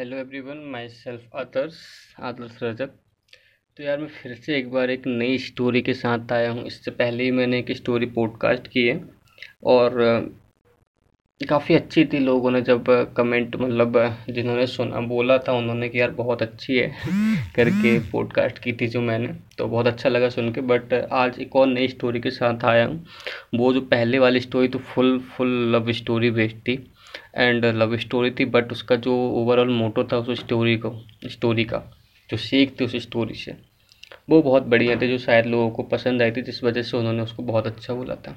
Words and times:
Hello 0.00 0.16
everyone 0.16 0.58
my 0.72 0.88
self 0.88 1.34
Adarsh 1.36 1.74
Adarsh 2.20 2.58
Rajak 2.62 2.90
तो 3.76 3.82
यार 3.82 3.98
मैं 3.98 4.06
फिर 4.08 4.34
से 4.34 4.56
एक 4.58 4.70
बार 4.72 4.90
एक 4.90 5.06
नई 5.06 5.38
स्टोरी 5.38 5.82
के 5.82 5.94
साथ 5.94 6.32
आया 6.32 6.50
हूँ। 6.50 6.64
इससे 6.66 6.90
पहले 6.90 7.24
ही 7.24 7.30
मैंने 7.30 7.58
एक 7.58 7.72
स्टोरी 7.72 8.06
पॉडकास्ट 8.06 8.66
की 8.66 8.86
है 8.88 8.94
और 9.64 9.98
काफ़ी 11.40 11.74
अच्छी 11.74 12.04
थी 12.04 12.18
लोगों 12.18 12.50
ने 12.50 12.60
जब 12.62 12.84
कमेंट 13.16 13.56
मतलब 13.56 13.98
जिन्होंने 14.30 14.66
सुना, 14.66 15.00
बोला 15.00 15.38
था 15.38 15.52
उन्होंने 15.52 15.88
कि 15.88 16.00
यार 16.00 16.10
बहुत 16.10 16.42
अच्छी 16.42 16.78
है 16.78 16.88
करके 17.56 17.98
पॉडकास्ट 18.10 18.58
की 18.58 18.72
थी 18.72 18.86
जो 18.86 19.00
मैंने। 19.00 19.28
तो 19.58 19.66
बहुत 19.66 19.86
अच्छा 19.86 20.08
लगा 20.08 20.28
सुन 20.28 20.52
के 20.52 20.60
बट 20.60 20.94
आज 21.12 21.38
एक 21.40 21.56
और 21.56 21.66
नई 21.66 21.88
स्टोरी 21.88 22.20
के 22.20 22.30
साथ 22.30 22.64
आया 22.64 22.86
हूँ। 22.86 23.04
वो 23.54 23.72
जो 23.72 23.80
पहले 23.80 24.18
वाली 24.18 24.40
स्टोरी 24.40 24.68
तो 24.68 24.78
full 24.78 25.18
full 25.36 25.52
love 25.76 25.92
story 25.92 26.30
based 26.30 26.56
थी। 26.56 26.78
एंड 27.34 27.64
लव 27.66 27.96
स्टोरी 27.98 28.30
थी 28.30 28.44
बट 28.46 28.72
उसका 28.72 28.96
जो 28.96 29.14
ओवरऑल 29.42 29.68
मोटो 29.70 30.04
था, 30.04 30.16
उस 30.16 30.40
स्टोरी 30.40 30.76
को 30.76 30.92
स्टोरी 31.26 31.64
का, 31.64 31.82
जो 32.30 32.36
सीख 32.38 32.80
थी 32.80 32.84
उस 32.84 32.96
स्टोरी 33.02 33.34
से, 33.34 33.56
वो 34.30 34.40
बहुत 34.42 34.62
बढ़िया 34.64 34.96
थी, 34.96 35.08
जो 35.08 35.18
शायद 35.18 35.46
लोगों 35.46 35.70
को 35.70 35.82
पसंद 35.82 36.22
आई 36.22 36.30
थी, 36.32 36.42
जिस 36.42 36.62
वजह 36.64 36.82
से 36.82 36.96
उन्होंने 36.96 37.22
उसको 37.22 37.42
बहुत 37.42 37.66
अच्छा 37.66 37.94
बोला 37.94 38.14
था। 38.16 38.36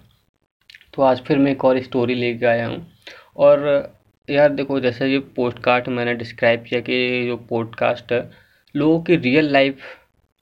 तो 0.93 1.01
आज 1.01 1.21
फिर 1.21 1.37
मैं 1.37 1.51
एक 1.51 1.65
और 1.65 1.81
स्टोरी 1.81 2.15
लेके 2.15 2.45
आया 2.45 2.67
हूँ, 2.67 2.85
और 3.37 3.93
यार 4.27 4.49
देखो, 4.51 4.79
जैसे 4.79 5.07
ये 5.07 5.19
पोस्टकास्ट 5.35 5.87
मैंने 5.89 6.13
डिस्क्राइब 6.15 6.63
किया 6.63 6.79
कि 6.81 7.25
जो 7.27 7.37
पॉडकास्ट 7.49 8.11
है 8.13 8.29
लोगों 8.75 9.01
की 9.03 9.15
रियल 9.15 9.51
लाइफ 9.51 9.81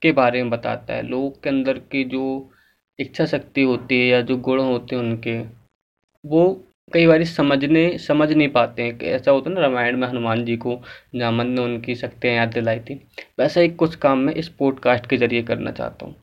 के 0.01 0.11
बारे 0.11 0.41
में 0.43 0.49
बताता 0.51 0.93
है, 0.93 1.01
लोगों 1.03 1.29
के 1.33 1.49
अंदर 1.49 1.77
की 1.91 2.03
जो 2.05 2.51
इच्छा 2.99 3.25
शक्ति 3.25 3.61
होती 3.61 3.99
है 3.99 4.05
या 4.07 4.21
जो 4.21 4.37
गुण 4.39 4.59
होते 4.61 4.95
हैं 4.95 5.01
उनके, 5.03 5.37
वो 6.23 6.63
कई 6.93 7.07
बार 7.07 7.23
समझने, 7.25 7.97
समझ 7.97 8.31
नहीं 8.31 8.47
पाते 8.49 8.83
हैं 8.83 8.99
ऐसा 9.01 9.31
होता 9.31 9.49
है 9.49 9.55
ना, 9.55 9.61
रामायण 9.61 9.97
में 9.97 10.07
हनुमान 10.07 10.43
जी 10.45 10.55
को 10.57 10.79
जामन 11.15 11.47
ने 11.47 11.61
उनकी 11.61 11.95
शक्तियाँ 11.95 12.35
याद 12.35 12.53
दिलाई 12.53 12.79
थी। 12.79 12.99
वैसा 13.39 13.61
ही 13.61 13.69
कुछ 13.71 13.95
काम 13.97 14.19
मैं 14.19 14.33
इस 14.35 14.49
पॉडकास्ट 14.59 15.07
के 15.09 15.17
ज़रिए 15.17 15.43
करना 15.43 15.71
चाहता 15.71 16.05
हूँ। 16.05 16.15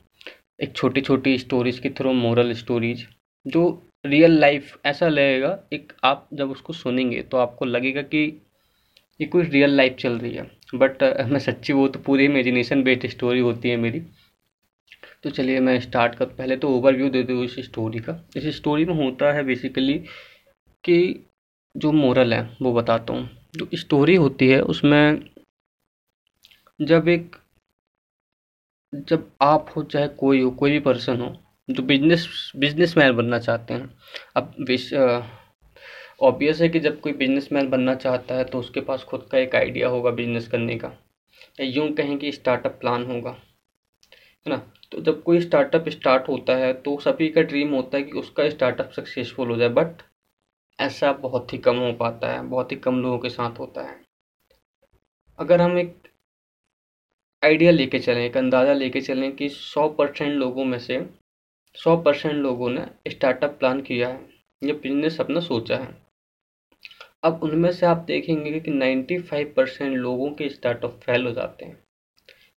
एक 0.61 0.75
छोटी 0.75 1.01
छोटी 1.01 1.37
स्टोरीज़ 1.37 1.79
के 1.81 1.89
थ्रू 1.89 2.13
मोरल 2.13 2.53
स्टोरीज 2.53 3.05
जो 3.45 3.61
रियल 4.05 4.39
लाइफ 4.39 4.77
ऐसा 4.85 5.07
लगेगा, 5.07 5.57
एक 5.73 5.93
आप 6.03 6.27
जब 6.33 6.51
उसको 6.51 6.73
सुनेंगे 6.73 7.21
तो 7.21 7.37
आपको 7.37 7.65
लगेगा 7.65 8.01
कि 8.03 8.25
ये 9.19 9.25
कोई 9.27 9.43
रियल 9.43 9.75
लाइफ 9.77 9.95
चल 9.99 10.17
रही 10.17 10.33
है। 10.33 10.43
बट 10.75 11.03
मैं 11.31 11.39
सच्ची 11.39 11.73
वो 11.73 11.87
तो 11.87 11.99
पूरी 11.99 12.25
इमेजिनेशन 12.25 12.83
बेस्ड 12.83 13.07
स्टोरी 13.07 13.39
होती 13.39 13.69
है 13.69 13.77
मेरी। 13.77 14.01
तो 15.23 15.29
चलिए 15.29 15.59
मैं 15.59 15.79
स्टार्ट 15.79 16.15
कर, 16.15 16.25
पहले 16.25 16.55
तो 16.57 16.69
ओवरव्यू 16.69 17.09
दे 17.09 17.23
दूँ 17.23 17.43
इस 17.43 17.55
स्टोरी 17.59 17.99
का। 17.99 18.13
इस 18.37 18.55
स्टोरी 18.55 18.85
में 18.85 18.93
होता 18.95 19.31
है 19.33 19.43
बेसिकली 19.43 20.01
कि 20.83 21.25
जो 21.75 21.91
मोरल 21.91 22.33
है, 22.33 22.57
वो 22.61 22.73
बताता 22.73 23.13
हूँ। 23.13 23.29
जो 23.55 23.67
स्टोरी 23.75 24.15
होती 24.15 24.47
है, 24.47 24.61
उसमें 24.61 25.29
जब 26.79 27.07
एक, 27.07 27.35
जब 28.93 29.29
आप 29.41 29.73
हो, 29.75 29.83
चाहे 29.83 30.07
कोई 30.07 30.41
हो, 30.41 30.49
कोई 30.51 30.71
भी 30.71 30.79
पर्सन 30.79 31.21
हो, 31.21 31.35
जो 31.69 31.83
बिज़नेस 31.83 32.51
बिजनेसमैन 32.55 33.15
बनना 33.15 33.39
चाहते 33.39 33.73
हैं, 33.73 33.89
अब 34.35 34.55
विश 34.61 34.93
ऑब्वियस 36.21 36.61
है 36.61 36.69
कि 36.69 36.79
जब 36.79 36.99
कोई 37.01 37.13
बिजनेसमैन 37.13 37.69
बनना 37.69 37.95
चाहता 37.95 38.35
है 38.35 38.43
तो 38.43 38.59
उसके 38.59 38.81
पास 38.81 39.03
खुद 39.03 39.27
का 39.31 39.37
एक 39.37 39.55
आइडिया 39.55 39.87
होगा 39.87 40.11
बिज़नेस 40.11 40.47
करने 40.47 40.75
का। 40.75 40.87
या 41.59 41.65
यूँ 41.65 41.91
कहें 41.93 42.17
कि 42.17 42.31
स्टार्टअप 42.31 42.77
प्लान 42.81 43.05
होगा, 43.05 43.31
है 44.45 44.49
ना? 44.49 44.57
तो 44.91 45.01
जब 45.01 45.21
कोई 45.23 45.41
स्टार्टअप 45.41 45.89
स्टार्ट 45.89 46.27
होता 46.29 46.55
है 46.55 46.73
तो 46.73 46.97
सभी 46.99 47.29
का 47.29 47.41
ड्रीम 47.43 47.73
होता 47.73 47.97
है 47.97 48.03
कि 48.03 48.19
उसका 48.19 48.49
स्टार्टअप 48.49 48.91
सक्सेसफुल 48.91 49.49
हो 49.49 49.57
जाए 49.57 49.69
बट 49.69 50.01
ऐसा 50.79 51.11
बहुत 51.13 51.53
ही 51.53 51.57
कम 51.57 51.75
हो 51.75 51.91
पाता 51.93 52.31
है, 52.31 52.41
बहुत 52.41 52.71
ही 52.71 52.77
कम 52.77 53.01
लोगों 53.01 53.19
के 53.19 53.29
साथ 53.29 53.59
होता 53.59 53.81
है। 53.81 53.99
अगर 55.39 55.61
हम 55.61 55.77
एक 55.79 55.95
आइडिया 57.43 57.71
लेके 57.71 57.99
चलें, 57.99 58.25
एक 58.25 58.37
अंदाज़ा 58.37 58.73
लेके 58.73 59.01
चलें 59.01 59.31
कि 59.35 59.49
सौ 59.49 59.87
परसेंट 59.89 60.31
लोगों 60.33 60.65
में 60.65 60.77
से 60.79 61.05
सौ 61.75 61.95
परसेंट 61.97 62.33
लोगों 62.35 62.69
ने 62.69 62.85
स्टार्टअप 63.07 63.57
प्लान 63.59 63.81
किया 63.81 64.09
है, 64.09 64.19
या 64.61 64.73
बिज़नेस 64.73 65.19
अपना 65.21 65.39
सोचा 65.39 65.77
है। 65.77 65.97
अब 67.23 67.43
उनमें 67.43 67.71
से 67.71 67.85
आप 67.85 67.97
देखेंगे 67.97 68.59
कि 68.59 68.71
नाइन्टी 68.71 69.17
फाइव 69.19 69.53
परसेंट 69.57 69.97
लोगों 69.97 70.31
के 70.31 70.49
स्टार्टअप 70.49 70.99
फेल 71.03 71.25
हो 71.25 71.31
जाते 71.31 71.65
हैं। 71.65 71.77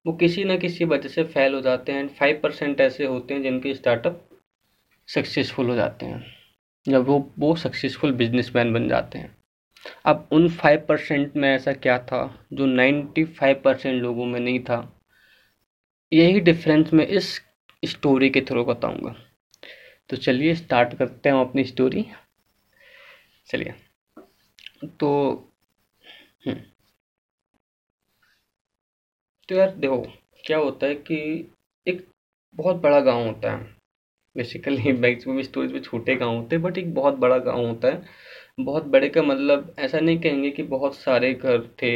वो 0.07 0.13
किसी 0.13 0.45
न 0.45 0.59
किसी 0.59 0.85
वजह 0.85 1.09
से 1.09 1.25
फेल 1.25 1.55
हो 1.55 1.61
जाते 1.61 1.93
हैं 1.93 2.01
एंड 2.01 2.11
फाइव 2.11 2.41
परसेंट 2.43 2.81
ऐसे 2.81 3.05
होते 3.05 3.35
हैं 3.35 3.43
जिनके 3.43 3.75
स्टार्टअप 3.75 4.29
सक्सेसफुल 5.09 5.69
हो 5.71 5.75
जाते 5.75 6.07
हैं। 6.07 6.42
जब 6.89 7.05
वो 7.05 7.33
वो 7.39 7.57
सक्सेसफुल 7.57 8.13
बिजनेसमैन 8.13 8.73
बन 8.73 8.89
जाते 8.89 9.19
हैं। 9.19 9.37
अब 10.05 10.29
उन 10.33 10.49
फाइव 10.49 10.87
परसेंट 10.89 11.37
में 11.37 11.55
ऐसा 11.55 11.73
क्या 11.73 11.99
था 11.99 12.47
जो 12.53 12.67
नाइन्टी 12.67 13.25
फाइव 13.25 13.63
परसेंट 13.65 14.03
लोगों 14.03 14.27
में 14.27 14.41
नहीं 14.41 14.61
था? 14.61 15.01
यही 16.13 16.41
डिफरेंस 16.41 16.93
मैं 16.93 17.07
इस 17.07 17.41
स्टोरी 17.85 18.31
के 18.31 18.41
थ्रू 18.41 18.65
बताऊँगा। 18.65 19.17
तो 20.11 20.17
चलिए 20.17 20.55
स्टार्ट 20.55 20.95
करते 20.95 21.29
हैं 21.29 21.37
अपनी 21.37 21.65
स्टोरी 21.65 22.07
चलिए। 23.47 23.75
तो 25.01 25.33
हम्म। 26.47 26.61
तो 29.49 29.55
यार 29.55 29.71
देखो, 29.71 30.07
क्या 30.47 30.59
होता 30.59 30.87
है 30.87 30.95
कि 30.95 31.51
एक 31.87 32.09
बहुत 32.55 32.77
बड़ा 32.77 33.01
गाँव 33.01 33.27
होता 33.27 33.57
है। 33.57 33.82
बेसिकली 34.37 34.93
मैक्सिमम 34.93 35.41
स्टोरीज 35.43 35.73
में 35.73 35.81
छोटे 35.83 36.15
गाँव 36.17 36.35
होते 36.37 36.57
हैं 36.57 36.63
बट 36.65 36.79
एक 36.79 36.95
बहुत 36.95 37.15
बड़ा 37.15 37.39
गाँव 37.39 37.67
होता 37.67 37.89
है। 37.89 38.03
बहुत 38.61 38.85
बड़े 38.87 39.09
का 39.09 39.23
मतलब 39.23 39.75
ऐसा 39.79 40.01
नहीं 40.01 40.19
कहेंगे 40.21 40.51
कि 40.51 40.63
बहुत 40.63 40.97
सारे 40.97 41.33
घर 41.35 41.67
थे 41.83 41.91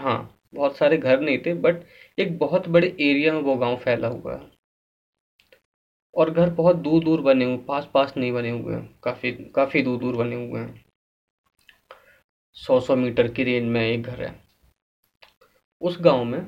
हाँ 0.00 0.18
बहुत 0.54 0.76
सारे 0.76 0.96
घर 0.98 1.20
नहीं 1.20 1.38
थे 1.38 1.54
बट 1.54 1.84
एक 2.18 2.38
बहुत 2.38 2.68
बड़े 2.68 2.88
एरिया 3.00 3.32
में 3.32 3.40
वो 3.42 3.56
गाँव 3.56 3.76
फैला 3.76 4.08
हुआ 4.08 4.34
है। 4.34 4.50
और 6.14 6.30
घर 6.30 6.50
बहुत 6.50 6.76
दूर 6.76 7.04
दूर 7.04 7.20
बने 7.20 7.44
हुए 7.44 7.56
पास 7.68 7.88
पास 7.94 8.14
नहीं 8.16 8.32
बने 8.32 8.50
हुए 8.50 8.74
हैं 8.74 8.98
काफ़ी 9.04 9.32
काफ़ी 9.56 9.82
दूर 9.82 9.98
दूर 9.98 10.16
बने 10.16 10.36
हुए 10.36 10.60
हैं। 10.60 10.84
सौ 12.56 12.80
सौ 12.80 12.96
मीटर 12.96 13.28
की 13.28 13.44
रेंज 13.44 13.68
में 13.68 13.80
एक 13.82 14.02
घर 14.02 14.22
है। 14.22 14.34
उस 15.82 15.98
गाँव 16.00 16.24
में 16.24 16.40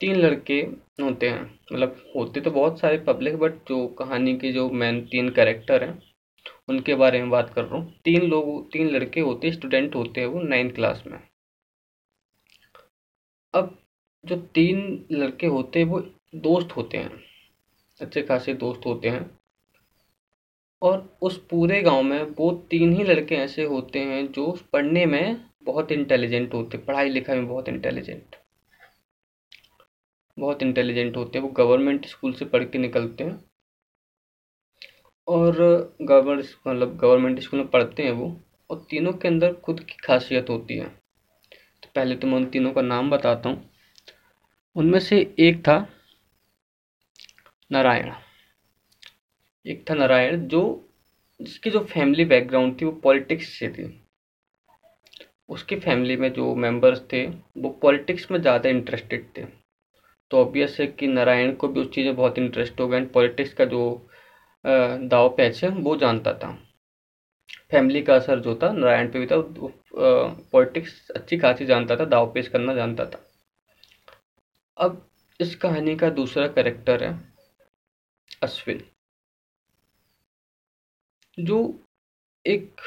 तीन 0.00 0.16
लड़के 0.16 0.60
होते 1.02 1.28
हैं। 1.28 1.60
मतलब 1.72 1.96
होते 2.16 2.40
तो 2.40 2.50
बहुत 2.50 2.80
सारे 2.80 2.98
पब्लिक 2.98 3.36
बट 3.36 3.52
जो 3.52 3.86
कहानी 3.88 4.36
के 4.38 4.52
जो 4.52 4.70
मेन 4.70 5.00
तीन 5.00 5.28
कैरेक्टर 5.28 5.84
हैं, 5.84 6.02
उनके 6.68 6.94
बारे 6.94 7.20
में 7.20 7.30
बात 7.30 7.50
कर 7.54 7.64
रहा 7.64 7.76
हूँ। 7.76 7.94
तीन 8.04 8.22
लोग, 8.22 8.72
तीन 8.72 8.90
लड़के 8.90 9.20
होते 9.20 9.52
स्टूडेंट 9.52 9.94
होते 9.94 10.20
हैं 10.20 10.28
वो 10.28 10.42
नाइन्थ 10.42 10.74
क्लास 10.74 11.04
में। 11.06 11.18
अब 13.54 13.78
जो 14.24 14.36
तीन 14.36 15.06
लड़के 15.12 15.46
होते 15.46 15.78
हैं, 15.78 15.86
वो 15.86 16.00
दोस्त 16.34 16.76
होते 16.76 16.98
हैं। 16.98 17.20
अच्छे 18.00 18.22
खासे 18.22 18.54
दोस्त 18.54 18.86
होते 18.86 19.08
हैं। 19.08 19.38
और 20.82 21.18
उस 21.22 21.46
पूरे 21.46 21.82
गाँव 21.82 22.02
में 22.02 22.22
वो 22.22 22.52
तीन 22.70 22.92
ही 22.92 23.04
लड़के 23.04 23.34
ऐसे 23.34 23.64
होते 23.64 23.98
हैं, 23.98 24.32
जो 24.32 24.58
पढ़ने 24.72 25.06
में 25.06 25.44
बहुत 25.62 25.92
इंटेलिजेंट 25.92 26.54
होते 26.54 26.78
पढ़ाई 26.78 27.08
लिखाई 27.08 27.36
में 27.36 27.48
बहुत 27.48 27.68
इंटेलिजेंट 27.68 28.36
बहुत 30.38 30.62
इंटेलिजेंट 30.62 31.16
होते 31.16 31.38
हैं, 31.38 31.46
वो 31.46 31.52
गवर्नमेंट 31.54 32.06
स्कूल 32.06 32.32
से 32.32 32.44
पढ़ 32.44 32.64
के 32.64 32.78
निकलते 32.78 33.24
हैं। 33.24 33.38
और 35.28 35.56
गवर्नमेंट 36.02 36.46
मतलब 36.66 36.96
गवर्नमेंट 36.96 37.40
स्कूल 37.40 37.60
में 37.60 37.68
पढ़ते 37.68 38.02
हैं 38.02 38.12
वो, 38.12 38.40
और 38.70 38.86
तीनों 38.90 39.12
के 39.12 39.28
अंदर 39.28 39.52
खुद 39.54 39.80
की 39.80 39.96
खासियत 40.04 40.50
होती 40.50 40.78
है। 40.78 40.86
तो 41.82 41.88
पहले 41.94 42.16
तो 42.16 42.26
मैं 42.26 42.34
उन 42.34 42.44
तीनों 42.44 42.72
का 42.72 42.82
नाम 42.82 43.10
बताता 43.10 43.48
हूँ। 43.48 43.70
उनमें 44.76 44.98
से 45.00 45.18
एक 45.38 45.60
था 45.60 45.76
नारायण। 47.70 48.12
एक 49.66 49.84
था 49.90 49.94
नारायण 49.94 50.46
जो, 50.48 50.90
जिसकी 51.40 51.70
जो 51.70 51.80
फैमिली 51.84 52.24
बैकग्राउंड 52.24 52.80
थी, 52.80 52.84
वो 52.84 52.92
पॉलिटिक्स 52.92 53.48
से 53.48 53.68
थी। 53.68 54.04
उसकी 55.48 55.76
फैमिली 55.76 56.16
में 56.16 56.32
जो 56.32 56.54
मेंबर्स 56.54 57.02
थे, 57.12 57.26
वो 57.26 57.68
पॉलिटिक्स 57.82 58.30
में 58.30 58.40
ज़्यादा 58.40 58.68
इंटरेस्टेड 58.70 59.26
थे। 59.36 59.57
तो 60.30 60.40
ऑब्वियस 60.40 60.76
है 60.80 60.86
कि 60.88 61.06
नारायण 61.06 61.54
को 61.56 61.68
भी 61.68 61.80
उस 61.80 61.90
चीज़ 61.94 62.06
में 62.06 62.16
बहुत 62.16 62.38
इंटरेस्ट 62.38 62.80
होगा 62.80 62.96
एंड 62.96 63.10
पॉलिटिक्स 63.12 63.52
का 63.54 63.64
जो 63.64 63.80
दाव 64.64 65.28
पैच 65.36 65.62
है, 65.64 65.68
वो 65.70 65.96
जानता 65.96 66.32
था। 66.34 66.50
फैमिली 67.70 68.02
का 68.02 68.14
असर 68.16 68.40
जो 68.40 68.54
था, 68.62 68.72
नारायण 68.72 69.10
पे 69.12 69.18
भी 69.18 69.26
था 69.26 69.36
पॉलिटिक्स 70.52 71.10
अच्छी 71.10 71.38
खासी 71.38 71.66
जानता 71.66 71.96
था, 71.96 72.04
दाव 72.04 72.32
पेश 72.32 72.48
करना 72.48 72.74
जानता 72.74 73.04
था। 73.04 73.24
अब 74.76 75.04
इस 75.40 75.54
कहानी 75.56 75.96
का 75.96 76.10
दूसरा 76.10 76.46
करेक्टर 76.48 77.04
है, 77.04 77.12
अश्विन। 78.42 78.82
जो 81.38 81.58
एक 82.44 82.80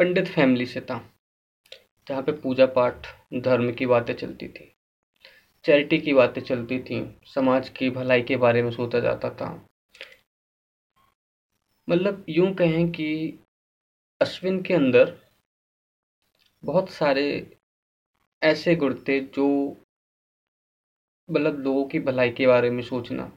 पंडित 0.00 0.28
फैमिली 0.28 0.66
से 0.66 0.80
था, 0.80 1.00
जहाँ 2.06 2.22
पे 2.22 2.32
पूजा 2.32 2.66
पाठ, 2.68 3.06
धर्म 3.34 3.72
की 3.72 3.86
बातें 3.86 4.14
चलती 4.14 4.48
थी। 4.48 4.69
चैरिटी 5.64 5.98
की 5.98 6.12
बातें 6.12 6.40
चलती 6.42 6.78
थी, 6.78 7.20
समाज 7.26 7.68
की 7.68 7.90
भलाई 7.90 8.22
के 8.22 8.36
बारे 8.36 8.62
में 8.62 8.70
सोचा 8.70 9.00
जाता 9.00 9.30
था। 9.30 9.66
मतलब 11.88 12.24
यूँ 12.28 12.54
कहें 12.54 12.90
कि 12.90 13.38
अश्विन 14.20 14.62
के 14.62 14.74
अंदर 14.74 15.16
बहुत 16.64 16.90
सारे 16.90 17.56
ऐसे 18.42 18.74
गुण 18.76 18.94
थे 19.08 19.20
जो 19.20 19.46
मतलब 21.28 21.60
लोगों 21.60 21.84
की 21.84 22.00
भलाई 22.00 22.30
के 22.30 22.46
बारे 22.46 22.70
में 22.70 22.82
सोचना। 22.82 23.30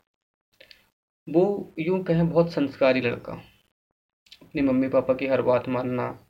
वो 1.28 1.74
यूँ 1.80 2.04
कहें 2.04 2.30
बहुत 2.30 2.52
संस्कारी 2.52 3.02
लड़का, 3.02 3.34
अपने 4.42 4.62
मम्मी 4.62 4.88
पापा 4.88 5.14
की 5.14 5.28
हर 5.28 5.42
बात 5.42 5.68
मानना 5.69 6.23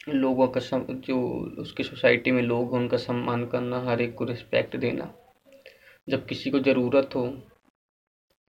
लोगों 0.00 0.46
का 0.48 0.60
सम, 0.60 0.82
जो 0.82 1.18
उसकी 1.58 1.82
सोसाइटी 1.82 2.30
में 2.30 2.42
लोग 2.42 2.72
उनका 2.72 2.96
सम्मान 2.98 3.46
करना, 3.46 3.80
हर 3.82 4.00
एक 4.02 4.14
को 4.14 4.24
रिस्पेक्ट 4.24 4.76
देना। 4.76 5.12
जब 6.08 6.26
किसी 6.26 6.50
को 6.50 6.58
ज़रूरत 6.60 7.14
हो 7.14 7.26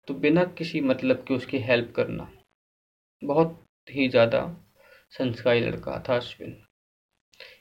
तो 0.09 0.15
बिना 0.17 0.45
किसी 0.59 0.81
मतलब 0.81 1.25
के 1.29 1.35
उसकी 1.35 1.59
हेल्प 1.61 1.93
करना। 1.97 2.31
बहुत 3.23 3.59
ही 3.89 4.09
ज़्यादा 4.09 4.41
संस्कारी 5.13 5.61
लड़का 5.61 6.03
था 6.09 6.17
अश्विन। 6.17 6.57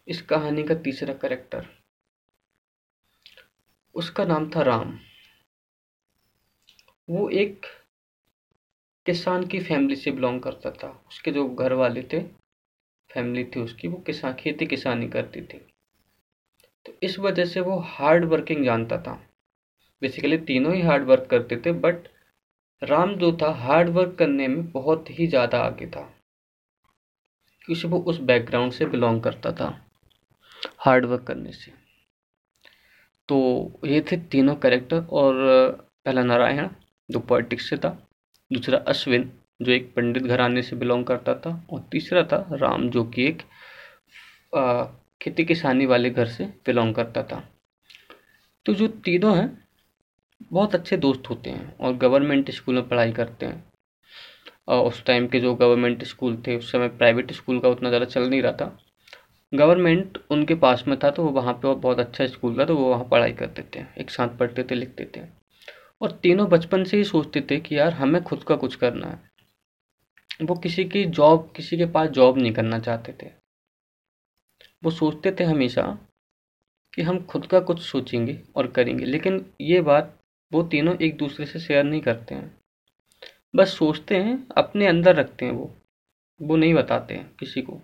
इस 0.08 0.22
कहानी 0.22 0.64
का 0.64 0.76
तीसरा 0.78 1.14
करेक्टर 1.16 1.68
उसका 3.96 4.26
नाम 4.26 4.50
था 4.52 4.62
राम। 4.64 4.98
वो 7.10 7.30
एक 7.32 7.66
किसान 9.06 9.46
की 9.48 9.60
फैमिली 9.60 9.96
से 9.96 10.12
बिलोंग 10.12 10.42
करता 10.42 10.72
था। 10.74 10.90
उसके 11.08 11.32
जो 11.32 11.48
घर 11.48 11.74
वाले 11.74 12.04
थे 12.14 12.20
फैमिली 13.18 13.44
थी 13.46 13.60
उसकी, 13.60 13.88
वो 13.88 13.98
किसान 13.98 14.34
खेती 14.34 14.66
किसानी 14.66 15.08
करती 15.10 15.42
थी। 15.44 15.58
तो 16.86 16.94
इस 17.04 17.18
वजह 17.20 17.46
से 17.46 17.60
वो 17.62 17.78
हार्ड 17.88 18.26
वर्किंग 18.26 18.64
जानता 18.66 18.98
था। 18.98 19.14
बेसिकली 20.02 20.38
तीनों 20.38 20.74
ही 20.76 20.82
हार्ड 20.82 21.04
वर्क 21.04 21.28
करते 21.32 21.58
थे 21.58 21.72
बट 21.80 22.08
राम 22.82 23.16
जो 23.16 23.32
था 23.42 23.50
हार्ड 23.56 23.90
वर्क 23.90 24.16
करने 24.20 24.48
में 24.48 24.70
बहुत 24.72 25.10
ही 25.10 25.28
ज़्यादा 25.28 25.60
आगे 25.60 25.88
था। 25.88 26.02
क्योंकि 27.66 27.88
वो 27.88 28.00
उस 28.02 28.20
बैकग्राउंड 28.22 28.72
से 28.72 28.86
बिलोंग 28.86 29.22
करता 29.22 29.52
था 29.52 29.70
हार्ड 30.80 31.06
वर्क 31.06 31.24
करने 31.24 31.52
से। 31.52 31.72
तो 33.30 33.80
ये 33.86 34.02
थे 34.02 34.18
तीनों 34.28 34.56
कैरेक्टर 34.56 35.04
और, 35.04 35.36
पहला 36.06 36.24
नारायण, 36.24 36.70
जो 37.10 37.20
पॉलिटिक्स 37.22 37.70
से 37.70 37.78
था, 37.78 37.90
दूसरा 38.52 38.78
अश्विन 38.88 39.32
जो 39.60 39.72
एक 39.72 39.92
पंडित 39.96 40.24
घराने 40.24 40.62
से 40.62 40.76
बिलोंग 40.76 41.06
करता 41.06 41.34
था 41.36 41.50
और 41.72 41.88
तीसरा 41.92 42.24
था 42.24 42.38
राम, 42.54 42.90
जो 42.90 43.04
कि 43.06 43.26
एक 43.28 43.42
खेती 45.22 45.46
किसानी 45.46 45.86
वाले 45.86 46.10
घर 46.10 46.26
से 46.28 46.46
बिलोंग 46.66 46.94
करता 46.96 47.24
था। 47.24 47.44
तो 48.66 48.74
जो 48.74 48.88
तीनों 48.88 49.36
हैं, 49.38 49.50
बहुत 50.52 50.76
अच्छे 50.76 50.98
दोस्त 50.98 51.30
होते 51.30 51.50
हैं 51.50 51.76
और 51.78 51.96
गवर्नमेंट 51.98 52.52
स्कूल 52.52 52.76
में 52.76 52.88
पढ़ाई 52.90 53.12
करते 53.12 53.46
हैं। 53.46 53.64
और 54.68 54.86
उस 54.86 55.04
टाइम 55.06 55.28
के 55.28 55.40
जो 55.40 55.54
गवर्नमेंट 55.56 56.04
स्कूल 56.04 56.36
थे, 56.48 56.56
उस 56.58 56.72
समय 56.72 56.88
प्राइवेट 56.90 57.32
स्कूल 57.34 57.60
का 57.60 57.70
उतना 57.70 57.90
ज़्यादा 57.90 58.06
चल 58.06 58.30
नहीं 58.30 58.42
रहा 58.42 58.52
था। 58.52 58.78
गवर्नमेंट 59.54 60.18
उनके 60.32 60.56
पास 60.56 60.84
में 60.88 60.98
था 61.00 61.10
तो 61.12 61.24
वो 61.24 61.30
वहाँ 61.32 61.54
पे 61.56 61.74
बहुत 61.76 62.00
अच्छा 62.00 62.26
स्कूल 62.28 62.58
था 62.60 62.66
तो 62.66 62.76
वो 62.78 62.90
वहाँ 62.90 63.08
पढ़ाई 63.12 63.32
करते 63.34 63.64
थे, 63.76 63.86
एक 63.98 64.10
साथ 64.10 64.38
पढ़ते 64.40 64.64
थे, 64.64 64.76
लिखते 64.76 65.06
थे। 65.16 65.22
और 66.02 66.12
तीनों 66.24 66.48
बचपन 66.50 66.84
से 66.84 66.98
ही 66.98 67.04
सोचते 67.06 67.42
थे 67.52 67.60
कि 67.60 67.78
यार, 67.78 67.94
हमें 67.94 68.22
खुद 68.24 68.44
का 68.44 68.56
कुछ 68.56 68.76
करना 68.76 69.08
है। 69.08 69.27
वो 70.42 70.56
किसी 70.56 70.86
की 70.86 71.06
जॉब 71.06 71.54
किसी 71.56 71.78
के 71.78 71.86
पास 71.86 72.10
जॉब 72.10 72.38
नहीं 72.38 72.52
करना 72.52 72.80
चाहते 72.80 73.16
थे। 73.24 73.32
वो 74.84 74.92
सोचते 74.92 75.32
थे 75.32 75.44
हमेशा 75.44 76.00
कि 76.96 77.02
हम 77.02 77.26
खुद 77.26 77.46
का 77.46 77.60
कुछ 77.60 77.82
सोचेंगे 77.82 78.42
और 78.56 78.68
करेंगे, 78.68 79.06
लेकिन 79.06 79.46
ये 79.62 79.82
बात 79.82 80.20
वो 80.54 80.64
तीनों 80.64 80.98
एक 80.98 81.18
दूसरे 81.18 81.46
से 81.46 81.60
शेयर 81.60 81.84
नहीं 81.84 82.02
करते 82.02 82.36
हैं। 82.36 82.58
बस 83.56 83.78
सोचते 83.78 84.18
हैं, 84.18 84.48
अपने 84.58 84.88
अंदर 84.88 85.16
रखते 85.16 85.46
हैं 85.46 85.52
वो। 85.52 85.76
वो 86.42 86.56
नहीं 86.56 86.74
बताते 86.74 87.14
हैं 87.14 87.36
किसी 87.40 87.62
को। 87.62 87.82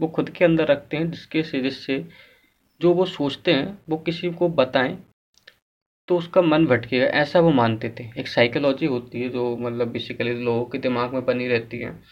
वो 0.00 0.08
खुद 0.08 0.30
के 0.30 0.44
अंदर 0.44 0.66
रखते 0.66 0.96
हैं, 0.96 1.10
जिसके 1.10 1.42
से, 1.42 1.60
जिससे 1.60 2.08
जो 2.80 2.94
वो 2.94 3.06
सोचते 3.06 3.52
हैं, 3.52 3.78
वो 3.88 3.96
किसी 3.96 4.30
को 4.30 4.48
बताएँ 4.48 4.98
तो 6.08 6.18
उसका 6.18 6.42
मन 6.42 6.66
भटकेगा 6.66 7.06
ऐसा 7.06 7.40
वो 7.40 7.50
मानते 7.50 7.94
थे। 8.00 8.20
एक 8.20 8.28
साइकोलॉजी 8.28 8.86
होती 8.86 9.22
है 9.22 9.28
जो 9.28 9.56
मतलब 9.56 9.88
बेसिकली 9.88 10.34
लोगों 10.34 10.64
के 10.64 10.78
दिमाग 10.78 11.14
में 11.14 11.24
बनी 11.24 11.48
रहती 11.48 11.78
है 11.78 12.02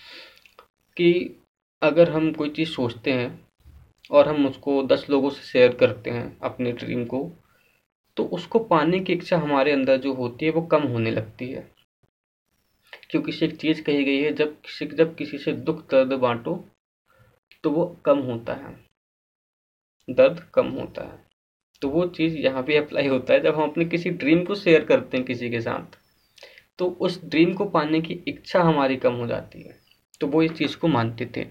कि 0.97 1.41
अगर 1.83 2.11
हम 2.11 2.33
कोई 2.33 2.51
चीज़ 2.51 2.69
सोचते 2.69 3.13
हैं 3.13 3.49
और 4.11 4.29
हम 4.29 4.47
उसको 4.47 4.83
दस 4.83 5.07
लोगों 5.11 5.31
से 5.31 5.43
शेयर 5.43 5.75
करते 5.75 6.11
हैं 6.11 6.39
अपने 6.41 6.73
ड्रीम 6.73 7.05
को 7.05 7.33
तो 8.17 8.25
उसको 8.25 8.59
पाने 8.59 9.01
की 9.01 9.13
इच्छा 9.13 9.39
हमारे 9.39 9.73
अंदर 9.73 9.97
जो 9.97 10.15
होती 10.15 10.47
है 10.47 10.53
वो 10.53 10.63
कम 10.63 10.83
होने 10.83 11.11
लगती 11.11 11.51
है। 11.53 11.73
क्योंकि 13.11 13.33
से 13.33 13.47
एक 13.47 13.57
चीज़ 13.57 13.83
कही 13.83 14.05
गई 14.05 14.23
है, 14.23 14.33
जब 14.33 14.61
किसी 14.61 14.87
जब 14.87 15.15
किसी 15.17 15.39
से 15.39 15.53
दुख, 15.53 15.91
दर्द, 15.91 16.13
बांटो 16.13 16.69
तो 17.65 17.71
वो 17.71 17.87
कम 18.05 18.19
होता 18.19 18.55
है। 18.55 18.85
दर्द 20.11 20.51
कम 20.55 20.67
होता 20.67 21.03
है। 21.03 21.32
तो 21.83 21.89
वो 21.89 22.07
चीज़ 22.09 22.37
यहाँ 22.37 22.63
पे 22.63 22.77
अप्लाई 22.77 23.09
होता 23.09 23.35
है 23.35 23.41
जब 23.41 23.55
हम 23.55 23.71
अपने 23.71 23.85
किसी 23.85 24.11
ड्रीम 24.11 24.45
को 24.45 24.55
शेयर 24.55 24.85
करते 24.85 25.17
हैं 25.17 25.27
किसी 25.27 25.51
के 25.51 25.61
साथ 25.61 25.97
तो 26.79 26.87
उस 27.01 27.21
ड्रीम 27.25 27.53
को 27.55 27.65
पाने 27.71 28.01
की 28.01 28.15
इच्छा 28.29 28.61
हमारी 28.63 28.97
कम 28.97 29.15
हो 29.15 29.27
जाती 29.27 29.63
है। 29.63 29.75
तो 30.21 30.27
वो 30.27 30.43
इस 30.43 30.53
चीज़ 30.53 30.77
को 30.77 30.89
मानते 30.89 31.27
थे। 31.37 31.45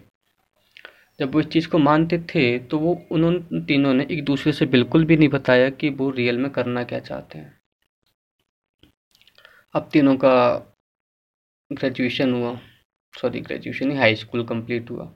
जब 1.19 1.33
वो 1.33 1.39
इस 1.39 1.47
चीज़ 1.47 1.67
को 1.69 1.77
मानते 1.77 2.17
थे 2.29 2.57
तो 2.59 2.79
वो 2.79 2.93
उन्होंने 3.11 3.61
तीनों 3.65 3.93
ने 3.93 4.07
एक 4.11 4.23
दूसरे 4.25 4.51
से 4.51 4.65
बिल्कुल 4.65 5.05
भी 5.05 5.17
नहीं 5.17 5.29
बताया 5.29 5.69
कि 5.69 5.89
वो 5.89 6.09
रियल 6.09 6.37
में 6.37 6.49
करना 6.51 6.83
क्या 6.83 6.99
चाहते 6.99 7.39
हैं। 7.39 7.59
अब 9.75 9.89
तीनों 9.93 10.15
का 10.15 10.33
ग्रेजुएशन 11.71 12.33
हुआ। 12.33 12.59
सॉरी 13.13 13.41
ग्रेजुएशन 13.41 13.91
ही 13.91 13.97
हाई 13.97 14.15
स्कूल 14.15 14.43
कंप्लीट 14.45 14.89
हुआ। 14.91 15.11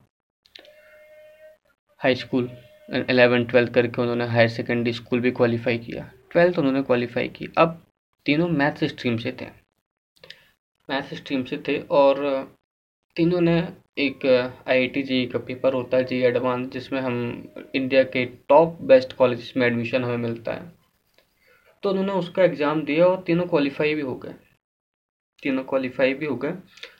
हाई 2.01 2.15
स्कूल 2.15 2.50
एलेवन 2.89 3.45
ट्वेल्थ 3.45 3.73
करके 3.73 4.01
उन्होंने 4.01 4.25
हायर 4.27 4.49
सेकेंडरी 4.49 4.93
स्कूल 4.93 5.19
भी 5.19 5.31
क्वालिफाई 5.31 5.77
किया। 5.77 6.03
ट्वेल्थ 6.31 6.59
उन्होंने 6.59 6.81
क्वालिफाई 6.83 7.27
की। 7.27 7.47
अब 7.57 7.81
तीनों 8.25 8.47
मैथ्स 8.49 8.83
स्ट्रीम 8.83 9.17
से 9.17 9.31
थे। 9.41 9.45
मैथ्स 10.89 11.13
स्ट्रीम 11.13 11.43
से 11.43 11.57
थे 11.67 11.77
और 11.91 12.21
तीनों 13.15 13.41
ने 13.41 13.57
एक 13.97 14.25
आई 14.67 14.87
टी 14.87 15.01
जी 15.03 15.25
का 15.25 15.39
पेपर 15.39 15.73
होता 15.73 15.97
है 15.97 16.03
जी 16.03 16.19
एडवांस 16.21 16.67
जिसमें 16.69 16.99
हम 17.01 17.17
इंडिया 17.75 18.03
के 18.05 18.25
टॉप 18.49 18.77
बेस्ट 18.83 19.13
कॉलेज 19.13 19.53
में 19.57 19.65
एडमिशन 19.67 20.03
हमें 20.03 20.17
मिलता 20.17 20.53
है। 20.53 20.71
तो 21.83 21.89
उन्होंने 21.89 22.11
उसका 22.13 22.43
एग्ज़ाम 22.43 22.83
दिया 22.85 23.05
और 23.05 23.23
तीनों 23.27 23.45
क्वालिफाई 23.45 23.93
भी 23.95 24.01
हो 24.01 24.15
गए। 24.15 24.33
तीनों 25.43 25.63
क्वालिफाई 25.63 26.13
भी 26.13 26.25
हो 26.25 26.35
गए। 26.35 26.53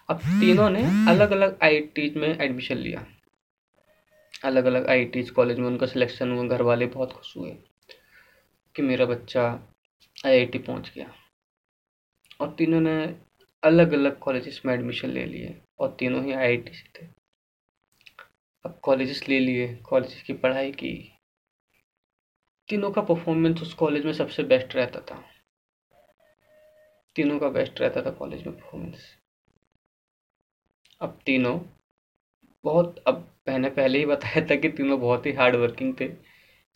अब 0.10 0.20
तीनों 0.40 0.70
ने 0.70 0.84
अलग 1.12 1.32
अलग 1.32 1.58
आई 1.64 2.12
में 2.18 2.28
एडमिशन 2.30 2.78
लिया। 2.78 3.06
अलग 4.46 4.66
अलग 4.66 4.88
आई 4.88 5.24
कॉलेज 5.36 5.60
में 5.60 5.68
उनका 5.68 5.86
सिलेक्शन 5.86 6.32
हुआ 6.32 6.48
घर 6.48 6.62
वाले 6.62 6.86
बहुत 6.86 7.14
खुश 7.14 7.38
हुए 7.38 7.52
कि 8.76 8.82
मेरा 8.82 9.06
बच्चा 9.06 9.44
आईआईटी 10.26 10.58
पहुँच 10.58 10.92
गया। 10.96 11.14
और 12.42 12.56
तीनों 12.58 12.82
ने 12.82 13.16
अलग 13.64 13.94
अलग 13.94 14.20
कॉलेजेस 14.20 14.62
में 14.66 14.74
एडमिशन 14.74 15.10
ले 15.10 15.26
लिए 15.26 15.62
और 15.80 15.96
तीनों 16.00 16.24
ही 16.26 16.32
आईआईटी 16.32 16.74
से 16.74 16.90
थे। 16.96 17.08
अब 18.66 18.80
कॉलेजेस 18.84 19.30
ले 19.30 19.40
लिए 19.40 19.76
कॉलेज 19.76 20.22
की 20.22 20.34
पढ़ाई 20.34 20.72
की। 20.72 21.12
तीनों 22.70 22.92
का 22.92 23.02
परफॉर्मेंस 23.02 23.62
उस 23.62 23.74
कॉलेज 23.74 24.06
में 24.06 24.14
सबसे 24.14 24.44
बेस्ट 24.44 24.76
रहता 24.76 25.00
था। 25.00 25.24
तीनों 27.16 27.40
का 27.40 27.50
बेस्ट 27.50 27.82
रहता 27.82 28.02
था 28.02 28.12
कॉलेज 28.12 28.48
में 28.48 28.56
परफॉर्मेंस 28.56 29.16
अब 31.02 31.20
तीनों 31.26 31.60
बहुत, 32.66 32.96
अब 33.08 33.28
मैंने 33.48 33.70
पहले 33.70 34.00
ही 34.00 34.06
बताया 34.06 34.46
था 34.48 34.56
कि 34.56 34.70
तीनों 34.70 35.00
बहुत 35.00 35.26
ही 35.26 35.32
हार्ड 35.34 35.56
वर्किंग 35.56 35.94
थे। 36.00 36.08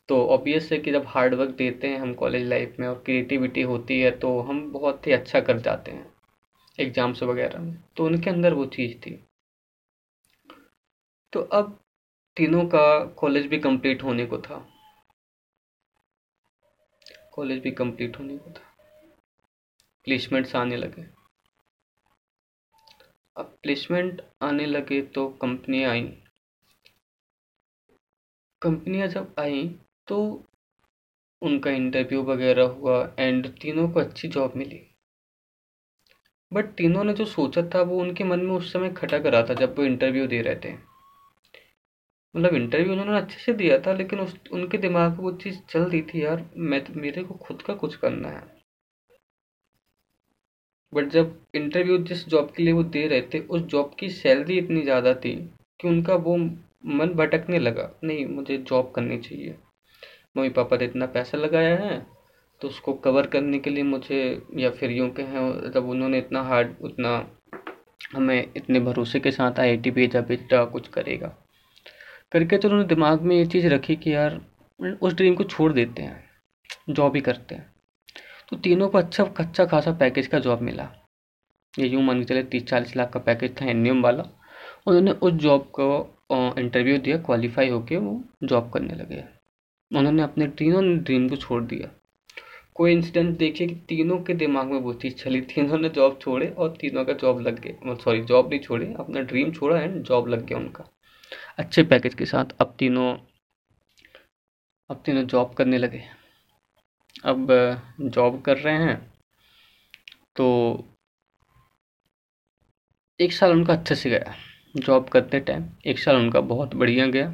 तो 0.09 0.25
ऑब्वियस 0.27 0.71
है 0.71 0.77
कि 0.79 0.91
जब 0.91 1.03
हार्ड 1.07 1.33
वर्क 1.33 1.49
देते 1.49 1.87
हैं 1.87 1.99
हम 1.99 2.13
कॉलेज 2.13 2.47
लाइफ 2.47 2.75
में 2.79 2.87
और 2.87 3.01
क्रिएटिविटी 3.05 3.61
होती 3.61 3.99
है 4.01 4.11
तो 4.19 4.39
हम 4.41 4.71
बहुत 4.71 5.07
ही 5.07 5.11
अच्छा 5.11 5.39
कर 5.39 5.59
जाते 5.59 5.91
हैं 5.91 6.05
एग्ज़ाम्स 6.79 7.23
वगैरह 7.23 7.59
में। 7.59 7.75
तो 7.97 8.05
उनके 8.05 8.29
अंदर 8.29 8.53
वो 8.53 8.65
चीज़ 8.65 8.95
थी। 8.97 9.19
तो 11.33 11.41
अब 11.41 11.77
तीनों 12.37 12.65
का 12.65 13.05
कॉलेज 13.17 13.45
भी 13.45 13.59
कंप्लीट 13.59 14.03
होने 14.03 14.25
को 14.25 14.37
था। 14.37 14.65
कॉलेज 17.33 17.61
भी 17.63 17.71
कंप्लीट 17.71 18.19
होने 18.19 18.37
को 18.37 18.51
था। 18.51 18.63
प्लेसमेंट्स 20.07 20.55
आने 20.55 20.77
लगे। 20.77 21.18
अब 23.39 23.57
प्लेसमेंट 23.63 24.21
आने 24.41 24.65
लगे 24.65 25.01
तो 25.01 25.27
कंपनियाँ 25.27 25.91
आई। 25.91 26.01
कंपनियाँ 28.61 29.07
जब 29.07 29.35
आई 29.39 29.79
तो 30.07 30.45
उनका 31.41 31.71
इंटरव्यू 31.71 32.23
वगैरह 32.23 32.63
हुआ 32.63 33.15
एंड 33.19 33.47
तीनों 33.47 33.89
को 33.89 33.99
अच्छी 33.99 34.27
जॉब 34.27 34.53
मिली। 34.55 34.95
बट 36.53 36.65
तीनों 36.65 37.03
ने 37.03 37.13
जो 37.13 37.25
सोचा 37.25 37.61
था, 37.61 37.81
वो 37.81 38.01
उनके 38.01 38.23
मन 38.23 38.39
में 38.39 38.55
उस 38.55 38.73
समय 38.73 38.89
खटक 38.89 39.23
रहा 39.25 39.43
था 39.43 39.53
जब 39.53 39.77
वो 39.77 39.85
इंटरव्यू 39.85 40.27
दे 40.27 40.41
रहे 40.41 40.55
थे। 40.55 40.73
मतलब 42.35 42.53
इंटरव्यू 42.53 42.91
उन्होंने 42.91 43.17
अच्छे 43.17 43.39
से 43.39 43.53
दिया 43.53 43.79
था, 43.79 43.93
लेकिन 43.93 44.19
उस, 44.19 44.39
उनके 44.51 44.77
दिमाग 44.77 45.11
में 45.11 45.19
वो 45.19 45.31
चीज़ 45.31 45.59
चल 45.69 45.81
रही 45.81 46.01
थी, 46.01 46.25
यार, 46.25 46.49
मैं 46.57 46.85
मेरे 46.89 47.23
को 47.23 47.33
खुद 47.33 47.61
का 47.61 47.73
कुछ 47.73 47.95
करना 47.95 48.29
है। 48.29 48.58
बट 50.93 51.09
जब 51.09 51.35
इंटरव्यू 51.55 51.97
जिस 51.99 52.27
जॉब 52.29 52.51
के 52.55 52.63
लिए 52.63 52.73
वो 52.73 52.83
दे 52.85 53.07
रहे 53.07 53.21
थे, 53.23 53.39
उस 53.39 53.61
जॉब 53.63 53.91
की 53.99 54.09
सैलरी 54.11 54.57
इतनी 54.57 54.81
ज़्यादा 54.81 55.13
थी 55.15 55.33
कि 55.79 55.87
उनका 55.87 56.15
वो 56.15 56.37
मन 56.37 57.13
भटकने 57.15 57.59
लगा, 57.59 57.89
नहीं, 58.03 58.25
मुझे 58.27 58.57
जॉब 58.59 58.91
करनी 58.95 59.17
चाहिए। 59.19 59.55
मम्मी 60.37 60.49
पापा 60.51 60.77
ने 60.77 60.85
इतना 60.85 61.05
पैसा 61.07 61.37
लगाया 61.37 61.75
है 61.77 62.05
तो 62.61 62.67
उसको 62.67 62.93
कवर 62.95 63.27
करने 63.27 63.59
के 63.59 63.69
लिए 63.69 63.83
मुझे 63.83 64.41
या 64.57 64.69
फिर 64.69 64.91
यूँ 64.91 65.09
कहें, 65.09 65.71
जब 65.71 65.89
उन्होंने 65.89 66.17
इतना 66.17 66.41
हार्ड 66.43 66.73
उतना 66.81 67.11
हमें 68.13 68.51
इतने 68.57 68.79
भरोसे 68.79 69.19
के 69.19 69.31
साथ 69.31 69.59
आई 69.59 69.69
आई 69.69 69.91
भेजा 69.91 70.21
बेटा 70.21 70.63
कुछ 70.65 70.87
करेगा। 70.87 71.27
करके 72.31 72.57
तो 72.57 72.67
उन्होंने 72.67 72.87
दिमाग 72.87 73.21
में 73.21 73.35
ये 73.35 73.45
चीज़ 73.45 73.67
रखी 73.67 73.95
कि 73.95 74.13
यार, 74.13 74.39
उस 75.01 75.13
ड्रीम 75.13 75.35
को 75.35 75.43
छोड़ 75.43 75.71
देते 75.73 76.01
हैं 76.01 76.23
जॉब 76.89 77.15
ही 77.15 77.21
करते 77.21 77.55
हैं। 77.55 77.71
तो 78.51 78.57
तीनों 78.57 78.87
को 78.89 78.97
अच्छा 78.97 79.23
अच्छा 79.39 79.65
खासा 79.65 79.91
पैकेज 79.93 80.27
का 80.27 80.39
जॉब 80.39 80.61
मिला। 80.61 80.89
ये 81.73 81.87
यूँ 81.87 82.01
मान 82.03 82.19
के 82.19 82.25
चले, 82.25 82.43
तीस, 82.43 82.63
चालीस 82.63 82.95
लाख 82.97 83.11
का 83.13 83.19
पैकेज 83.21 83.55
था 83.61 83.65
एन 83.65 84.01
वाला। 84.01 84.23
उन्होंने 84.87 85.11
उस 85.11 85.33
जॉब 85.33 85.69
को 85.79 86.55
इंटरव्यू 86.59 86.97
दिया 86.97 87.17
क्वालिफाई 87.19 87.69
होके 87.69 87.97
वो 87.97 88.21
जॉब 88.43 88.71
करने 88.73 88.95
लगे। 88.95 89.23
उन्होंने 89.91 90.23
अपने 90.23 90.47
तीनों 90.57 90.83
ड्रीम 90.97 91.27
को 91.29 91.35
छोड़ 91.37 91.63
दिया। 91.63 91.89
कोई 92.75 92.91
इंसिडेंट 92.91 93.37
देखिए 93.37 93.67
कि 93.67 93.75
तीनों 93.89 94.17
के 94.23 94.33
दिमाग 94.33 94.67
में 94.67 94.79
वो 94.79 94.93
चीज़ 94.93 95.15
चली, 95.15 95.41
तीनों 95.43 95.77
ने 95.77 95.89
जॉब 95.89 96.17
छोड़े 96.21 96.47
और 96.49 96.75
तीनों 96.81 97.03
का 97.05 97.13
जॉब 97.13 97.39
लग 97.41 97.59
गए 97.59 97.95
सॉरी 97.95 98.21
जॉब 98.23 98.49
नहीं 98.49 98.59
छोड़े, 98.59 98.93
अपना 98.99 99.21
ड्रीम 99.21 99.51
छोड़ा 99.51 99.79
एंड 99.79 100.03
जॉब 100.03 100.27
लग 100.27 100.45
गया 100.45 100.57
उनका। 100.57 100.89
अच्छे 101.57 101.83
पैकेज 101.83 102.13
के 102.13 102.25
साथ 102.25 102.55
अब 102.61 102.75
तीनों 102.79 103.13
अब 104.89 105.01
तीनों 105.05 105.23
जॉब 105.25 105.53
करने 105.53 105.77
लगे। 105.77 106.03
अब 107.25 107.47
जॉब 108.01 108.41
कर 108.41 108.57
रहे 108.57 108.77
हैं 108.77 108.97
तो 110.35 110.45
एक 113.19 113.33
साल 113.33 113.51
उनका 113.51 113.73
अच्छे 113.73 113.95
से 113.95 114.09
गया। 114.09 114.35
जॉब 114.75 115.09
करते 115.09 115.39
टाइम 115.39 115.65
एक 115.85 115.99
साल 115.99 116.15
उनका 116.15 116.41
बहुत 116.41 116.75
बढ़िया 116.75 117.07
गया। 117.07 117.29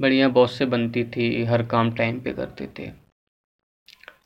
बढ़िया 0.00 0.28
बॉस 0.28 0.58
से 0.58 0.66
बनती 0.66 1.04
थी, 1.04 1.44
हर 1.44 1.66
काम 1.66 1.92
टाइम 1.92 2.20
पे 2.20 2.32
करते 2.32 2.68
थे। 2.78 2.90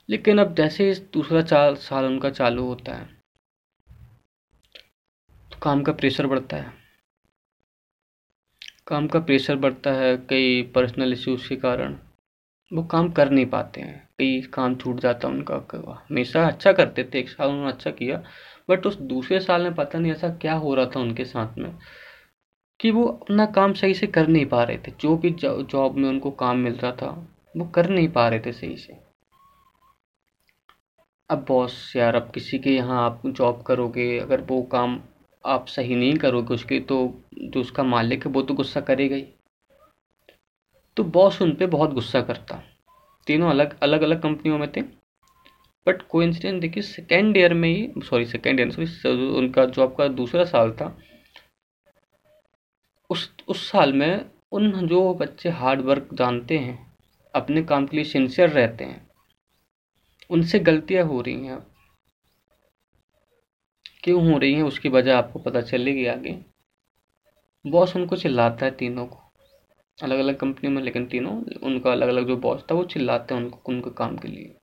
लेकिन 0.09 0.39
अब 0.39 0.55
जैसे 0.55 0.89
ही 0.89 0.95
दूसरा 1.13 1.43
चार 1.43 1.75
साल 1.75 2.05
उनका 2.05 2.31
चालू 2.31 2.65
होता 2.65 2.95
है 2.95 3.07
तो 5.53 5.59
काम 5.59 5.83
का 5.83 5.93
प्रेशर 5.93 6.27
बढ़ता 6.27 6.57
है। 6.57 6.73
काम 8.87 9.07
का 9.09 9.21
प्रेशर 9.21 9.57
बढ़ता 9.57 9.93
है, 9.93 10.17
कई 10.17 10.63
पर्सनल 10.63 11.13
इश्यूज़ 11.13 11.49
के 11.49 11.57
कारण, 11.57 11.99
वो 12.73 12.85
काम 12.85 13.13
कर 13.13 13.31
नहीं 13.31 13.47
पाते 13.47 13.81
हैं। 13.81 14.06
कई 14.19 14.41
काम 14.53 14.75
छूट 14.77 15.01
जाता 15.01 15.29
उनका 15.29 15.55
हमेशा 16.11 16.47
अच्छा 16.47 16.73
करते 16.73 17.05
थे, 17.05 17.19
एक 17.19 17.29
साल 17.29 17.49
उन्होंने 17.49 17.73
अच्छा 17.73 17.91
किया 17.91 18.23
बट 18.69 18.87
उस 18.87 18.97
दूसरे 19.03 19.41
साल 19.41 19.63
में 19.63 19.75
पता 19.75 19.99
नहीं 19.99 20.13
ऐसा 20.13 20.29
क्या 20.37 20.55
हो 20.55 20.75
रहा 20.75 20.87
था 20.87 21.01
उनके 21.01 21.25
साथ 21.25 21.59
में, 21.59 21.75
कि 22.81 22.91
वो 22.91 23.05
अपना 23.07 23.47
काम 23.53 23.73
सही 23.73 23.95
से 23.95 24.07
कर 24.07 24.29
नहीं 24.29 24.47
पा 24.47 24.63
रहे 24.63 24.79
थे, 24.79 24.93
जो 25.01 25.17
भी 25.17 25.31
जॉब 25.41 25.97
में 25.97 26.09
उनको 26.09 26.31
काम 26.31 26.59
मिल 26.59 26.75
रहा 26.75 26.93
था, 26.93 27.11
वो 27.57 27.65
कर 27.67 27.89
नहीं 27.91 28.09
पा 28.09 28.29
रहे 28.29 28.41
थे 28.41 28.53
सही 28.53 28.77
से। 28.77 28.99
अब 31.31 31.45
बॉस 31.49 31.93
यार, 31.97 32.17
अब 32.17 32.31
किसी 32.31 32.59
के 32.59 32.71
यहाँ 32.71 33.05
आप 33.05 33.23
जॉब 33.27 33.63
करोगे, 33.63 34.19
अगर 34.19 34.41
वो 34.41 34.63
काम 34.63 35.01
आप 35.45 35.67
सही 35.67 35.97
नहीं 35.97 36.17
करोगे 36.17 36.55
उसके 36.55 36.79
तो 36.81 36.99
जो 37.35 37.61
उसका 37.61 37.83
मालिक 37.85 38.27
है, 38.27 38.33
वो 38.33 38.43
तो 38.43 38.55
गुस्सा 38.55 38.81
करेगा 38.81 39.17
ही। 39.17 39.27
तो 40.97 41.05
बॉस 41.05 41.41
उन 41.43 41.53
पर 41.53 41.67
बहुत 41.67 41.93
गुस्सा 41.93 42.21
करता। 42.23 42.63
तीनों 43.27 43.51
अलग 43.51 43.79
अलग 43.83 44.03
अलग 44.03 44.23
कंपनियों 44.23 44.59
में 44.59 44.71
थे। 44.73 44.83
बट 45.87 46.03
को 46.03 46.23
इंसिडेंट 46.23 46.61
देखिए 46.61 46.83
सेकेंड 46.83 47.37
ईयर 47.37 47.55
में 47.55 47.69
ही 47.69 48.01
सॉरी 48.01 48.27
सेकेंड 48.27 48.61
ईयर 48.61 48.71
सॉरी, 48.71 49.19
उनका 49.39 49.65
जॉब 49.67 49.95
का 49.97 50.09
दूसरा 50.09 50.45
साल 50.45 50.73
था, 50.73 50.97
उस 53.11 53.31
उस 53.49 53.71
साल 53.71 53.93
में 53.93 54.31
उन 54.53 54.87
जो 54.89 55.15
बच्चे 55.15 55.49
हार्ड 55.51 55.81
वर्क 55.81 56.09
जानते 56.15 56.59
हैं, 56.59 56.95
अपने 57.35 57.63
काम 57.63 57.87
के 57.87 57.97
लिए 57.97 58.05
सिंसियर 58.05 58.51
रहते 58.51 58.85
हैं, 58.85 59.07
उनसे 60.31 60.59
गलतियाँ 60.59 61.05
हो 61.05 61.21
रही 61.21 61.47
हैं। 61.47 61.59
क्यों 64.03 64.33
हो 64.33 64.39
रही 64.39 64.53
हैं, 64.55 64.63
उसकी 64.63 64.89
वजह 64.89 65.17
आपको 65.17 65.39
पता 65.39 65.61
चलेगी 65.61 66.07
आगे। 66.07 66.39
बॉस 67.65 67.97
उनको 67.97 68.17
चिल्लाता 68.17 68.67
है 68.67 68.71
तीनों 68.71 69.07
को। 69.07 69.26
अलग 70.03 70.19
अलग 70.19 70.37
कंपनी 70.37 70.71
में, 70.71 70.83
लेकिन 70.83 71.07
तीनों 71.07 71.43
उनका 71.63 71.93
अलग 71.93 72.09
अलग 72.09 72.27
जो 72.27 72.37
बॉस 72.37 72.65
था, 72.71 72.75
वो 72.75 72.85
चिल्लाते 72.85 73.35
उनको, 73.35 73.61
उनके 73.69 73.91
काम 73.91 74.17
के 74.17 74.29
लिए। 74.29 74.57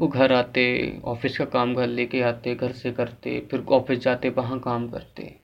वो 0.00 0.08
घर 0.08 0.32
आते 0.32 0.98
ऑफ़िस 1.04 1.38
का 1.38 1.44
काम 1.44 1.74
घर 1.74 1.86
लेके 1.86 2.20
आते, 2.20 2.54
घर 2.54 2.72
से 2.72 2.92
करते, 2.92 3.48
फिर 3.50 3.64
ऑफ़िस 3.64 3.98
जाते, 3.98 4.28
वहाँ 4.28 4.60
काम 4.60 4.88
करते। 4.88 5.40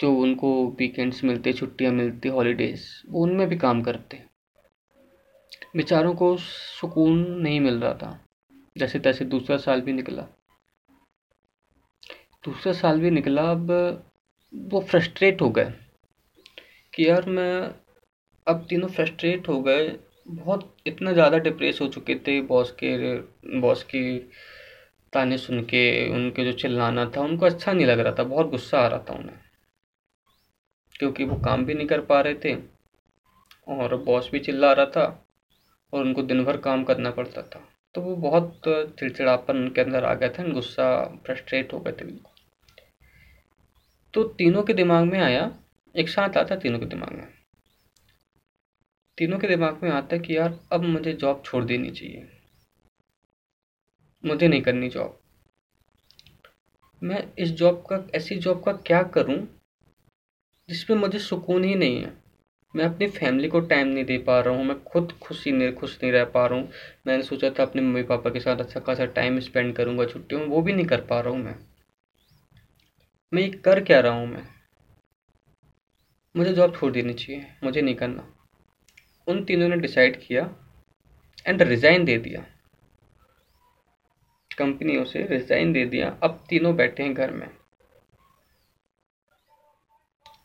जो 0.00 0.14
उनको 0.14 0.70
वीकेंड्स 0.70 1.24
मिलते, 1.24 1.52
छुट्टियाँ 1.52 1.92
मिलती 1.92 2.28
हॉलीडेज 2.28 3.02
वो 3.08 3.22
उनमें 3.22 3.48
भी 3.48 3.56
काम 3.56 3.82
करते। 3.82 4.22
बेचारों 5.76 6.14
को 6.14 6.36
सुकून 6.36 7.18
नहीं 7.42 7.60
मिल 7.60 7.74
रहा 7.74 7.94
था। 7.94 8.24
जैसे 8.78 8.98
तैसे 8.98 9.24
दूसरा 9.24 9.56
साल 9.56 9.80
भी 9.80 9.92
निकला। 9.92 10.22
दूसरा 12.44 12.72
साल 12.72 13.00
भी 13.00 13.10
निकला, 13.10 13.42
अब 13.42 13.70
वो 14.54 14.80
फ्रस्ट्रेट 14.80 15.42
हो 15.42 15.50
गए 15.50 15.72
कि 16.94 17.08
यार 17.08 17.28
मैं 17.28 17.85
अब 18.46 18.66
तीनों 18.68 18.88
फ्रस्ट्रेट 18.88 19.48
हो 19.48 19.60
गए। 19.62 19.88
बहुत, 20.26 20.74
इतना 20.86 21.12
ज़्यादा 21.12 21.38
डिप्रेस 21.38 21.80
हो 21.80 21.86
चुके 21.88 22.14
थे 22.26 22.40
बॉस 22.42 22.70
के 22.82 23.16
बॉस 23.60 23.82
की 23.84 24.18
ताने 25.12 25.38
सुन 25.38 25.60
के, 25.62 26.10
उनके 26.10 26.44
जो 26.44 26.52
चिल्लाना 26.52 27.04
था, 27.06 27.20
उनको 27.20 27.46
अच्छा 27.46 27.72
नहीं 27.72 27.86
लग 27.86 28.00
रहा 28.00 28.14
था, 28.18 28.22
बहुत 28.24 28.50
गुस्सा 28.50 28.78
आ 28.78 28.86
रहा 28.86 29.04
था 29.08 29.14
उन्हें। 29.14 29.38
क्योंकि 30.94 31.24
वो 31.24 31.36
काम 31.36 31.64
भी 31.64 31.74
नहीं 31.74 31.86
कर 31.86 32.00
पा 32.00 32.20
रहे 32.20 32.34
थे, 32.44 32.54
और 33.68 33.96
बॉस 34.04 34.28
भी 34.32 34.38
चिल्ला 34.40 34.72
रहा 34.72 34.86
था, 34.86 35.04
और 35.92 36.02
उनको 36.02 36.22
दिन 36.22 36.44
भर 36.44 36.56
काम 36.60 36.84
करना 36.84 37.10
पड़ता 37.10 37.42
था। 37.44 37.60
तो 37.94 38.00
वो 38.00 38.14
बहुत 38.18 38.60
चिड़चिड़ापन 38.66 39.56
उनके 39.56 39.80
अंदर 39.80 40.04
आ 40.04 40.14
गया 40.14 40.28
था 40.28 40.48
गुस्सा 40.52 40.88
फ्रस्ट्रेट 41.26 41.72
हो 41.72 41.80
गए 41.80 41.92
थे 41.92 42.04
बिल्कुल 42.04 42.32
तो 44.14 44.22
तीनों 44.34 44.62
के 44.62 44.72
दिमाग 44.74 45.04
में 45.04 45.18
आया, 45.20 45.50
एक 45.94 46.08
साथ 46.08 46.36
आता 46.36 46.56
तीनों 46.56 46.78
के 46.78 46.86
दिमाग 46.86 47.12
में 47.12 47.35
तीनों 49.18 49.38
के 49.38 49.48
दिमाग 49.48 49.80
में 49.82 49.90
आता 49.90 50.16
कि 50.16 50.36
यार, 50.36 50.60
अब 50.72 50.82
मुझे 50.82 51.12
जॉब 51.12 51.42
छोड़ 51.44 51.64
देनी 51.64 51.90
चाहिए। 51.90 52.28
मुझे 54.24 54.48
नहीं 54.48 54.62
करनी 54.62 54.88
जॉब 54.88 55.18
मैं 57.02 57.32
इस 57.38 57.50
जॉब 57.50 57.84
का, 57.92 58.06
ऐसी 58.14 58.36
जॉब 58.36 58.64
का 58.64 58.72
क्या 58.72 59.02
करूँ, 59.02 59.46
जिसमें 60.68 60.96
मुझे 60.96 61.18
सुकून 61.18 61.64
ही 61.64 61.74
नहीं 61.74 62.02
है? 62.02 62.12
मैं 62.76 62.84
अपनी 62.84 63.06
फैमिली 63.06 63.48
को 63.48 63.60
टाइम 63.60 63.88
नहीं 63.88 64.04
दे 64.04 64.18
पा 64.18 64.40
रहा 64.40 64.54
हूँ, 64.54 64.64
मैं 64.64 64.84
खुद 64.84 65.12
खुशी 65.22 65.52
नहीं, 65.52 65.72
खुश 65.72 65.98
नहीं 66.02 66.12
रह 66.12 66.24
पा 66.24 66.46
रहा 66.46 66.58
हूँ। 66.58 66.70
मैंने 67.06 67.22
सोचा 67.22 67.50
था 67.50 67.62
अपने 67.62 67.82
मम्मी 67.82 68.02
पापा 68.02 68.30
के 68.30 68.40
साथ 68.40 68.56
अच्छा 68.56 68.80
खासा 68.80 69.06
टाइम 69.06 69.40
स्पेंड 69.40 69.76
करूँगा, 69.76 70.04
छुट्टियों 70.04 70.40
में, 70.40 70.48
वो 70.48 70.62
भी 70.62 70.72
नहीं 70.72 70.86
कर 70.86 71.00
पा 71.00 71.20
रहा 71.20 71.34
हूँ 71.34 71.42
मैं। 71.42 71.54
मैं 73.34 73.42
ये 73.42 73.48
कर 73.48 73.84
क्या 73.84 74.00
रहा 74.00 74.12
हूँ 74.12 74.26
मैं? 74.26 74.46
मुझे 76.36 76.52
जॉब 76.52 76.76
छोड़ 76.76 76.92
देनी 76.92 77.14
चाहिए, 77.14 77.46
मुझे 77.64 77.82
नहीं 77.82 77.94
करना। 77.94 78.35
उन 79.28 79.44
तीनों 79.44 79.68
ने 79.68 79.76
डिसाइड 79.76 80.20
किया 80.26 80.56
एंड 81.46 81.62
रिज़ाइन 81.62 82.04
दे 82.04 82.18
दिया। 82.18 82.44
कंपनियों 84.58 85.04
से 85.04 85.26
रिज़ाइन 85.26 85.72
दे 85.72 85.84
दिया। 85.84 86.18
अब 86.22 86.44
तीनों 86.48 86.76
बैठे 86.76 87.02
हैं 87.02 87.14
घर 87.14 87.30
में। 87.30 87.48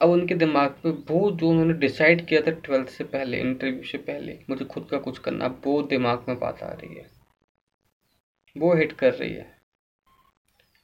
अब 0.02 0.10
उनके 0.10 0.36
दिमाग 0.36 0.76
में 0.86 0.92
वो 0.92 1.32
जो 1.32 1.50
उन्होंने 1.50 1.74
डिसाइड 1.74 2.26
किया 2.28 2.42
था 2.42 2.52
ट्वेल्थ 2.52 2.90
से 2.90 3.04
पहले 3.04 3.40
इंटरव्यू 3.40 3.84
से 3.84 3.98
पहले, 3.98 4.40
मुझे 4.50 4.66
खुद 4.66 4.88
का 4.92 4.98
कुछ 4.98 5.20
करना, 5.20 5.48
वो 5.66 5.82
दिमाग 5.82 6.26
में 6.28 6.40
बात 6.40 6.64
आ 6.64 6.72
रही 6.72 6.96
है। 6.96 7.10
वो 8.58 8.74
हिट 8.76 8.92
कर 8.92 9.14
रही 9.14 9.34
है। 9.34 9.62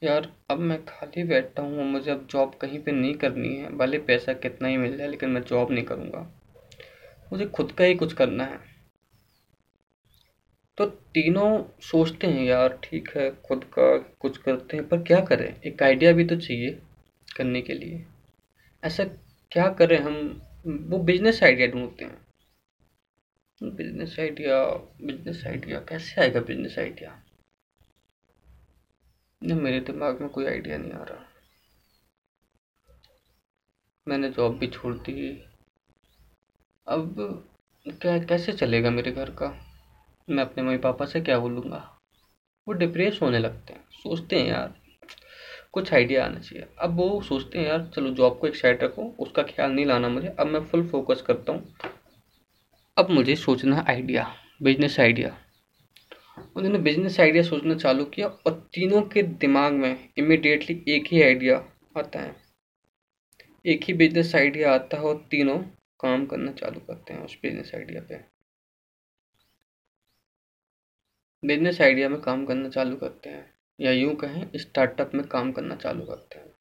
यार, 0.03 0.31
अब 0.51 0.59
मैं 0.59 0.85
खाली 0.85 1.23
बैठा 1.23 1.61
हूँ, 1.61 1.85
मुझे 1.85 2.11
अब 2.11 2.27
जॉब 2.31 2.55
कहीं 2.55 2.83
पे 2.83 2.91
नहीं 2.91 3.13
करनी 3.13 3.55
है। 3.55 3.77
भले 3.77 3.97
पैसा 3.99 4.33
कितना 4.33 4.67
ही 4.67 4.77
मिल 4.77 4.97
जाए, 4.97 5.07
लेकिन 5.07 5.29
मैं 5.29 5.41
जॉब 5.41 5.71
नहीं 5.71 5.83
करूँगा। 5.83 6.36
मुझे 7.31 7.45
खुद 7.45 7.71
का 7.71 7.83
ही 7.83 7.95
कुछ 7.95 8.13
करना 8.13 8.43
है। 8.43 8.59
तो 10.77 10.85
तीनों 10.85 11.79
सोचते 11.81 12.27
हैं, 12.27 12.45
यार, 12.45 12.79
ठीक 12.83 13.17
है, 13.17 13.41
खुद 13.41 13.63
का 13.63 13.97
कुछ 13.97 14.37
करते 14.37 14.77
हैं, 14.77 14.89
पर 14.89 15.03
क्या 15.03 15.19
करें? 15.21 15.61
एक 15.61 15.83
आइडिया 15.83 16.11
भी 16.11 16.25
तो 16.25 16.35
चाहिए 16.35 16.81
करने 17.37 17.61
के 17.61 17.73
लिए। 17.73 18.05
ऐसा 18.83 19.03
क्या 19.51 19.69
करें 19.69 19.99
हम? 19.99 20.41
वो 20.67 20.97
बिज़नेस 20.99 21.43
आइडिया 21.43 21.67
ढूंढते 21.67 22.05
हैं। 22.05 22.27
बिज़नेस 23.63 24.19
आइडिया 24.19 24.65
बिज़नेस 25.01 25.43
आइडिया 25.47 25.79
कैसे 25.79 26.21
आएगा 26.21 26.39
बिज़नेस 26.39 26.79
आइडिया 26.79 27.23
नहीं 29.43 29.59
मेरे 29.61 29.79
दिमाग 29.79 30.21
में 30.21 30.29
कोई 30.29 30.45
आइडिया 30.45 30.77
नहीं 30.77 30.91
आ 30.91 31.03
रहा। 31.03 31.25
मैंने 34.07 34.29
जॉब 34.29 34.57
भी 34.57 34.67
छोड़ 34.67 34.95
दी 34.95 35.46
अब 36.87 37.15
क्या, 37.85 38.17
कैसे 38.19 38.53
चलेगा 38.53 38.89
मेरे 38.89 39.11
घर 39.11 39.29
का? 39.29 39.47
मैं 40.29 40.43
अपने 40.43 40.63
मम्मी 40.63 40.77
पापा 40.77 41.05
से 41.05 41.21
क्या 41.21 41.39
बोलूँगा? 41.39 41.99
वो 42.67 42.73
डिप्रेस 42.73 43.19
होने 43.21 43.39
लगते 43.39 43.73
हैं। 43.73 43.83
सोचते 44.03 44.39
हैं 44.39 44.47
यार, 44.47 44.73
कुछ 45.73 45.93
आइडिया 45.93 46.25
आना 46.25 46.39
चाहिए। 46.39 46.67
अब 46.79 46.95
वो 46.95 47.21
सोचते 47.21 47.59
हैं 47.59 47.67
यार, 47.67 47.91
चलो 47.95 48.09
जॉब 48.09 48.37
को 48.39 48.47
एक 48.47 48.55
साइड 48.55 48.83
रखो, 48.83 49.15
उसका 49.19 49.43
ख्याल 49.43 49.71
नहीं 49.71 49.85
लाना 49.85 50.09
मुझे। 50.09 50.27
अब 50.27 50.47
मैं 50.47 50.63
फुल 50.65 50.87
फोकस 50.87 51.21
करता 51.21 51.53
हूँ। 51.53 51.73
अब 52.97 53.09
मुझे 53.09 53.35
सोचना 53.35 53.85
आइडिया 53.89 54.35
बिज़नेस 54.63 54.99
आइडिया 54.99 55.37
उन्होंने 56.55 56.79
बिज़नेस 56.79 57.19
आइडिया 57.19 57.43
सोचना 57.43 57.75
चालू 57.75 58.05
किया 58.05 58.27
और 58.27 58.69
तीनों 58.73 59.01
के 59.01 59.23
दिमाग 59.23 59.73
में 59.73 60.09
इमिडिएटली 60.17 60.83
एक 60.87 61.07
ही 61.11 61.21
आइडिया 61.21 61.63
आता 61.97 62.19
है। 62.19 62.35
एक 63.65 63.83
ही 63.83 63.93
बिज़नेस 63.93 64.35
आइडिया 64.35 64.73
आता 64.73 64.97
है 64.97 65.03
और 65.03 65.25
तीनों 65.31 65.63
काम 65.99 66.25
करना 66.25 66.51
चालू 66.51 66.79
करते 66.79 67.13
हैं 67.13 67.23
उस 67.25 67.37
बिज़नेस 67.41 67.71
आइडिया 67.75 68.01
पे। 68.01 68.19
बिज़नेस 71.43 71.81
आइडिया 71.81 72.09
में 72.09 72.19
काम 72.21 72.45
करना 72.45 72.69
चालू 72.69 72.95
करते 72.95 73.29
हैं, 73.29 73.45
या 73.79 73.91
यूँ 73.91 74.15
कहें 74.15 74.49
स्टार्टअप 74.55 75.11
में 75.15 75.25
काम 75.27 75.51
करना 75.51 75.75
चालू 75.75 76.05
करते 76.05 76.39
हैं। 76.39 76.53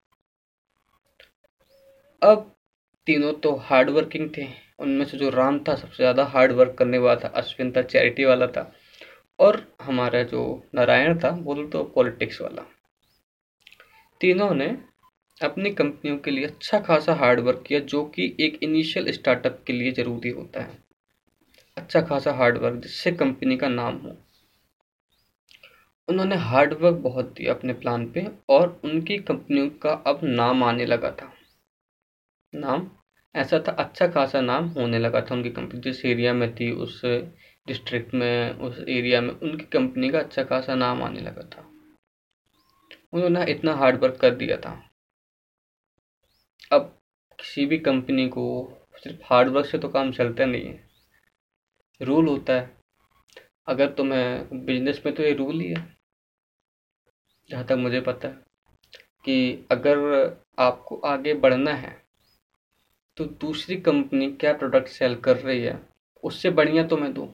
अब 2.23 2.52
तीनों 3.07 3.33
तो 3.33 3.55
हार्ड 3.57 3.90
वर्किंग 3.90 4.28
थे, 4.37 4.47
उनमें 4.78 5.05
से 5.05 5.19
जो 5.19 5.31
राम 5.31 5.59
था, 5.59 5.75
सबसे 5.75 5.97
ज़्यादा 5.97 6.25
हार्ड 6.25 6.52
वर्क 6.52 6.75
करने 6.78 6.99
वाला 6.99 7.21
था, 7.21 7.28
अश्विन 7.28 7.73
था 7.73 7.83
चैरिटी 7.83 8.25
वाला 8.25 8.47
था, 8.47 8.73
और 9.38 9.62
हमारा 9.83 10.23
जो 10.23 10.43
नारायण 10.75 11.19
था, 11.19 11.31
वो 11.31 11.55
तो 11.64 11.83
पॉलिटिक्स 11.85 12.40
वाला। 12.40 12.62
तीनों 14.21 14.50
ने 14.55 14.66
अपनी 15.43 15.71
कंपनियों 15.71 16.19
के 16.19 16.31
लिए 16.31 16.47
अच्छा 16.47 16.81
खासा 16.81 17.14
हार्ड 17.14 17.40
वर्क 17.40 17.64
किया, 17.66 17.81
जो 17.81 18.05
कि 18.05 18.37
एक 18.40 18.59
इनिशियल 18.62 19.12
स्टार्टअप 19.12 19.64
के 19.66 19.73
लिए 19.73 19.93
ज़रूरी 19.93 20.28
होता 20.28 20.61
है। 20.61 20.78
अच्छा 21.76 22.00
खासा 22.00 22.33
हार्ड 22.33 22.59
वर्क 22.59 22.76
जिससे 22.76 23.12
कंपनी 23.12 23.57
का 23.57 23.69
नाम 23.69 23.97
हो। 23.97 24.16
उन्होंने 26.09 26.37
हार्ड 26.37 26.73
वर्क 26.73 26.97
बहुत 26.97 27.33
दिया 27.33 27.55
अपने 27.55 27.73
प्लान 27.73 28.11
पे 28.11 28.28
और 28.49 28.81
उनकी 28.85 29.19
कंपनियों 29.19 29.71
का 29.71 29.90
अब 29.90 30.21
नाम 30.25 30.64
आने 30.64 30.87
लगा 30.87 31.11
था। 31.11 31.33
नाम? 32.55 32.90
ऐसा 33.37 33.59
था 33.59 33.73
अच्छा 33.73 34.09
खासा 34.09 34.40
नाम 34.40 34.64
होने 34.69 34.99
लगा 34.99 35.21
था 35.21 35.35
उनकी 35.35 35.50
कंपनी 35.50 35.81
जिस 35.81 36.05
एरिया 36.05 36.35
में 36.35 36.55
थी, 36.55 36.71
उस 36.71 37.05
डिस्ट्रिक्ट 37.66 38.14
में, 38.14 38.50
उस 38.50 38.78
एरिया 38.88 39.21
में, 39.21 39.31
उनकी 39.31 39.64
कंपनी 39.64 40.11
का 40.11 40.19
अच्छा 40.19 40.45
खासा 40.45 40.75
नाम 40.75 41.02
आने 41.02 41.21
लगा 41.21 41.43
था। 41.43 41.71
उन्होंने 43.12 43.52
इतना 43.52 43.75
हार्ड 43.75 44.00
वर्क 44.00 44.16
कर 44.16 44.35
दिया 44.35 44.57
था। 44.57 44.86
अब 46.73 46.99
किसी 47.39 47.67
भी 47.67 47.79
कंपनी 47.79 48.29
को 48.29 48.47
सिर्फ़ 48.97 49.21
हार्ड 49.25 49.49
वर्क 49.49 49.67
से 49.67 49.79
तो 49.79 49.89
काम 49.89 50.13
चलता 50.13 50.45
नहीं 50.45 50.65
है। 50.65 50.89
रूल 52.01 52.29
होता 52.29 52.53
है। 52.53 52.77
अगर 53.69 53.91
तुम्हें 53.91 54.65
बिज़नेस 54.67 55.03
में 55.07 55.15
तो 55.15 55.23
ये 55.23 55.33
रूल 55.33 55.61
ही 55.61 55.69
है। 55.69 55.97
जहाँ 57.51 57.65
तक 57.65 57.73
मुझे 57.73 58.01
पता 58.01 58.29
है 58.29 58.35
कि 59.25 59.67
अगर 59.71 59.99
आपको 60.59 60.97
आगे 60.97 61.35
बढ़ना 61.35 61.75
है 61.75 62.07
तो 63.17 63.25
दूसरी 63.25 63.77
कंपनी 63.77 64.31
क्या 64.33 64.53
प्रोडक्ट 64.53 64.89
सेल 64.89 65.15
कर 65.17 65.37
रही 65.37 65.63
है, 65.63 65.79
उससे 66.23 66.51
बढ़िया 66.51 66.87
तो 66.87 66.97
मैं 66.97 67.13
दूँ। 67.15 67.29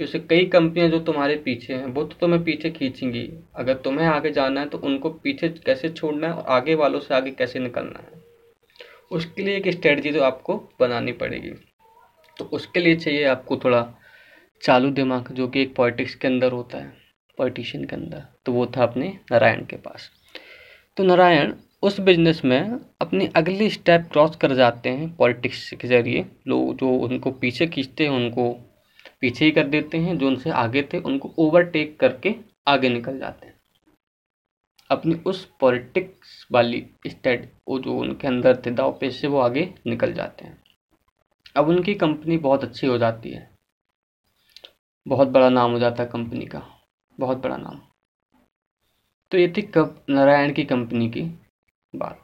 क्योंकि 0.00 0.18
कई 0.18 0.44
कंपनियाँ 0.46 0.88
जो 0.88 0.98
तुम्हारे 0.98 1.34
पीछे 1.36 1.74
हैं, 1.74 1.86
वो 1.86 2.04
तो 2.04 2.16
तुम्हें 2.20 2.44
पीछे 2.44 2.70
खींचेंगी। 2.70 3.28
अगर 3.54 3.74
तुम्हें 3.74 4.06
आगे 4.06 4.30
जाना 4.30 4.60
है 4.60 4.68
तो 4.68 4.78
उनको 4.78 5.10
पीछे 5.10 5.48
कैसे 5.48 5.88
छोड़ना 5.88 6.26
है 6.26 6.32
और 6.32 6.44
आगे 6.48 6.74
वालों 6.74 7.00
से 7.00 7.14
आगे 7.14 7.30
कैसे 7.30 7.58
निकलना 7.58 7.98
है? 7.98 8.20
उसके 9.10 9.42
लिए 9.42 9.56
एक 9.56 9.68
स्ट्रेटजी 9.68 10.12
तो 10.12 10.20
आपको 10.20 10.54
बनानी 10.80 11.12
पड़ेगी। 11.12 11.50
तो 12.36 12.44
उसके 12.44 12.80
लिए 12.80 12.96
चाहिए 12.96 13.24
आपको 13.24 13.56
थोड़ा 13.56 13.94
चालू 14.62 14.90
दिमाग, 14.90 15.32
जो 15.32 15.48
कि 15.48 15.62
एक 15.62 15.74
पॉलिटिक्स 15.74 16.14
के 16.14 16.28
अंदर 16.28 16.52
होता 16.52 16.78
है 16.78 16.92
पॉलिटिशियन 17.38 17.84
के 17.84 17.96
अंदर। 17.96 18.22
तो 18.46 18.52
वो 18.52 18.66
था 18.66 18.82
अपने 18.82 19.08
नारायण 19.32 19.64
के 19.64 19.76
पास। 19.76 20.10
तो 20.96 21.04
नारायण 21.04 21.52
उस 21.82 22.00
बिज़नेस 22.00 22.44
में 22.44 22.80
अपनी 23.00 23.28
अगली 23.36 23.70
स्टेप 23.70 24.08
क्रॉस 24.12 24.36
कर 24.36 24.54
जाते 24.54 24.88
हैं 24.88 25.16
पॉलिटिक्स 25.16 25.70
के 25.70 25.88
ज़रिए। 25.88 26.26
लोग 26.48 26.74
जो 26.76 26.88
उनको 26.88 27.30
पीछे 27.30 27.66
खींचते 27.66 28.04
हैं, 28.04 28.10
उनको 28.10 28.69
पीछे 29.20 29.44
ही 29.44 29.50
कर 29.50 29.66
देते 29.66 29.98
हैं, 29.98 30.18
जो 30.18 30.26
उनसे 30.26 30.50
आगे 30.50 30.82
थे, 30.82 30.98
उनको 30.98 31.34
ओवरटेक 31.38 32.00
करके 32.00 32.34
आगे 32.68 32.88
निकल 32.88 33.18
जाते 33.18 33.46
हैं। 33.46 33.60
अपनी 34.90 35.14
उस 35.14 35.52
पॉलिटिक्स 35.60 36.48
वाली 36.52 36.86
स्टेट 37.06 37.52
वो 37.68 37.78
जो 37.78 37.92
उनके 37.94 38.28
अंदर 38.28 38.62
थे, 38.66 38.70
दाव 38.70 38.98
पे 39.00 39.10
से 39.10 39.26
वो 39.26 39.40
आगे 39.40 39.74
निकल 39.86 40.12
जाते 40.12 40.44
हैं। 40.44 40.62
अब 41.56 41.68
उनकी 41.68 41.94
कंपनी 41.94 42.38
बहुत 42.38 42.64
अच्छी 42.64 42.86
हो 42.86 42.98
जाती 42.98 43.30
है। 43.30 43.50
बहुत 45.08 45.28
बड़ा 45.28 45.48
नाम 45.48 45.72
हो 45.72 45.78
जाता 45.78 46.02
है 46.02 46.08
कंपनी 46.08 46.46
का। 46.46 46.62
बहुत 47.20 47.38
बड़ा 47.38 47.56
नाम। 47.56 47.80
तो 49.30 49.38
ये 49.38 49.54
थी 49.56 49.62
कब, 49.62 50.04
नारायण 50.10 50.52
की 50.54 50.64
कंपनी 50.64 51.10
की 51.10 51.22
बात। 51.94 52.22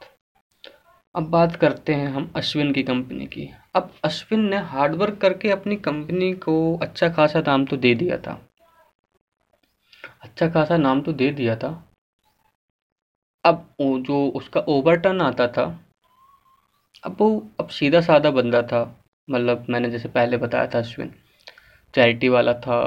अब 1.15 1.23
बात 1.23 1.55
करते 1.55 1.93
हैं 1.93 2.07
हम 2.07 2.33
अश्विन 2.35 2.73
की 2.73 2.83
कंपनी 2.83 3.27
की। 3.27 3.49
अब 3.77 3.91
अश्विन 4.05 4.47
ने 4.49 4.57
हार्डवर्क 4.67 5.17
करके 5.17 5.49
अपनी 5.51 5.75
कंपनी 5.85 6.31
को 6.43 6.53
अच्छा 6.81 7.09
खासा 7.09 7.39
नाम 7.47 7.65
तो 7.65 7.77
दे 7.77 7.93
दिया 7.95 8.17
था। 8.17 8.39
अच्छा 10.23 10.47
खासा 10.49 10.77
नाम 10.77 11.01
तो 11.01 11.13
दे 11.13 11.31
दिया 11.31 11.55
था। 11.55 11.69
अब 13.45 13.67
वो 13.81 13.97
जो 13.99 14.27
उसका 14.35 14.61
ओवरटर्न 14.69 15.21
आता 15.21 15.47
था, 15.47 15.65
अब 17.03 17.15
वो 17.19 17.29
अब 17.59 17.67
सीधा 17.69 18.01
साधा 18.01 18.31
बंदा 18.31 18.61
था। 18.61 18.81
मतलब 19.27 19.65
मैंने 19.69 19.89
जैसे 19.89 20.09
पहले 20.09 20.37
बताया 20.37 20.67
था 20.67 20.79
अश्विन 20.79 21.13
चैरिटी 21.93 22.29
वाला 22.29 22.53
था। 22.53 22.79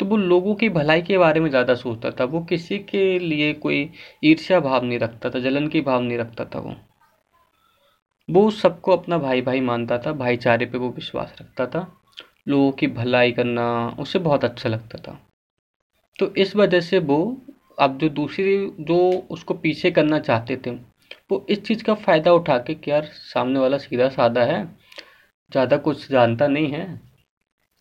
तो 0.00 0.06
वो 0.06 0.16
लोगों 0.16 0.54
की 0.54 0.68
भलाई 0.68 1.02
के 1.02 1.18
बारे 1.18 1.40
में 1.40 1.48
ज़्यादा 1.50 1.74
सोचता 1.74 2.10
था। 2.10 2.24
वो 2.24 2.40
किसी 2.44 2.78
के 2.80 3.18
लिए 3.18 3.52
कोई 3.56 3.90
ईर्ष्या 4.24 4.60
भाव 4.60 4.84
नहीं 4.84 4.98
रखता 4.98 5.30
था, 5.30 5.38
जलन 5.40 5.68
की 5.68 5.80
भाव 5.80 6.02
नहीं 6.02 6.18
रखता 6.18 6.44
था 6.44 6.58
वो। 6.58 6.74
वो 8.30 8.50
सबको 8.50 8.92
अपना 8.92 9.18
भाई 9.18 9.42
भाई 9.42 9.60
मानता 9.60 9.98
था, 9.98 10.12
भाईचारे 10.12 10.66
पे 10.66 10.78
वो 10.78 10.88
विश्वास 10.90 11.36
रखता 11.40 11.66
था। 11.66 12.02
लोगों 12.48 12.72
की 12.72 12.86
भलाई 12.86 13.32
करना 13.32 13.96
उसे 13.98 14.18
बहुत 14.18 14.44
अच्छा 14.44 14.68
लगता 14.68 14.98
था। 14.98 15.20
तो 16.18 16.34
इस 16.34 16.56
वजह 16.56 16.80
से 16.80 16.98
वो, 16.98 17.40
अब 17.78 17.98
जो 17.98 18.08
दूसरी, 18.08 18.70
जो 18.80 19.26
उसको 19.30 19.54
पीछे 19.54 19.90
करना 19.90 20.18
चाहते 20.18 20.56
थे, 20.56 20.70
वो 21.30 21.46
इस 21.48 21.62
चीज़ 21.62 21.84
का 21.84 21.94
फ़ायदा 21.94 22.32
उठा 22.32 22.58
के 22.58 22.74
कि 22.74 22.90
यार, 22.90 23.04
सामने 23.04 23.58
वाला 23.58 23.78
सीधा 23.78 24.08
साधा 24.08 24.44
है, 24.44 24.64
ज़्यादा 25.52 25.76
कुछ 25.76 26.10
जानता 26.10 26.46
नहीं 26.46 26.68
है, 26.68 27.00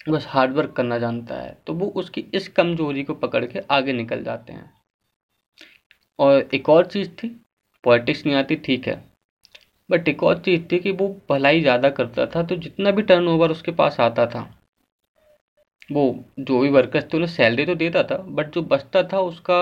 बस 0.09 0.25
हार्डवर्क 0.29 0.71
करना 0.71 0.97
जानता 0.99 1.35
है। 1.35 1.57
तो 1.67 1.73
वो 1.73 1.87
उसकी 1.87 2.25
इस 2.33 2.47
कमज़ोरी 2.47 3.03
को 3.03 3.13
पकड़ 3.13 3.45
के 3.45 3.59
आगे 3.71 3.93
निकल 3.93 4.23
जाते 4.23 4.53
हैं। 4.53 4.73
और 6.19 6.49
एक 6.53 6.69
और 6.69 6.85
चीज़ 6.85 7.09
थी 7.09 7.27
पॉलिटिक्स 7.83 8.25
नहीं 8.25 8.35
आती, 8.35 8.55
ठीक 8.55 8.87
है। 8.87 9.16
बट 9.89 10.23
और 10.23 10.39
चीज़ 10.39 10.63
थी 10.71 10.79
कि 10.79 10.91
वो 10.91 11.07
भलाई 11.29 11.61
ज़्यादा 11.61 11.89
करता 11.89 12.25
था 12.25 12.43
तो 12.43 12.55
जितना 12.57 12.91
भी 12.91 13.01
टर्न 13.01 13.27
उसके 13.27 13.71
पास 13.73 13.99
आता 13.99 14.25
था। 14.25 14.41
वो 15.89 16.03
जो 16.39 16.59
भी 16.59 16.69
वर्कर्स 16.69 17.03
थे, 17.03 17.17
उन्हें 17.17 17.31
सैलरी 17.31 17.65
तो 17.65 17.75
देता 17.75 18.03
था 18.03 18.17
बट 18.17 18.53
जो 18.53 18.61
बचता 18.63 19.03
था, 19.03 19.19
उसका 19.19 19.59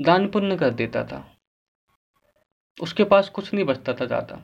दान 0.00 0.26
पुण्य 0.28 0.56
कर 0.56 0.70
देता 0.72 1.04
था। 1.04 1.24
उसके 2.78 3.04
पास 3.04 3.28
कुछ 3.28 3.52
नहीं 3.54 3.64
बचता 3.64 3.94
था 3.94 4.06
ज़्यादा। 4.06 4.42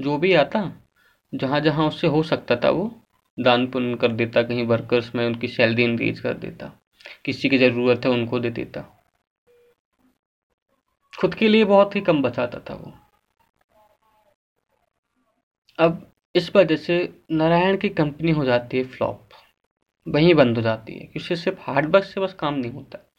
जो 0.00 0.16
भी 0.18 0.32
आता 0.34 0.70
जहाँ 1.32 1.60
जहाँ 1.60 1.86
उससे 1.88 2.06
हो 2.06 2.22
सकता 2.22 2.56
था, 2.56 2.70
वो 2.70 2.90
दान 3.38 3.66
पुण्य 3.66 3.96
कर 3.96 4.12
देता, 4.12 4.42
कहीं 4.42 4.66
वर्कर्स 4.66 5.14
में 5.14 5.26
उनकी 5.26 5.48
सैलरी 5.48 5.84
इंक्रीज 5.84 6.20
कर 6.20 6.34
देता, 6.34 6.72
किसी 7.24 7.48
की 7.48 7.58
ज़रूरत 7.58 8.04
है 8.04 8.10
उनको 8.10 8.38
दे 8.40 8.50
देता। 8.50 8.80
खुद 11.12 11.34
के 11.34 11.48
लिए 11.48 11.64
बहुत 11.64 11.96
ही 11.96 12.00
कम 12.00 12.22
बचाता 12.22 12.58
था 12.60 12.74
वो। 12.74 12.92
अब 15.78 16.12
इस 16.34 16.56
वजह 16.56 16.76
से 16.76 17.18
नारायण 17.30 17.76
की 17.76 17.88
कंपनी 17.88 18.32
हो 18.32 18.44
जाती 18.44 18.76
है 18.78 18.84
फ्लॉप। 18.84 19.28
वहीं 20.08 20.34
बंद 20.34 20.56
हो 20.56 20.62
जाती 20.62 20.92
है, 20.92 21.06
क्योंकि 21.06 21.36
सिर्फ़ 21.36 21.58
हार्डवर्क 21.60 22.04
से 22.04 22.20
बस 22.20 22.34
काम 22.34 22.54
नहीं 22.54 22.72
होता। 22.72 23.10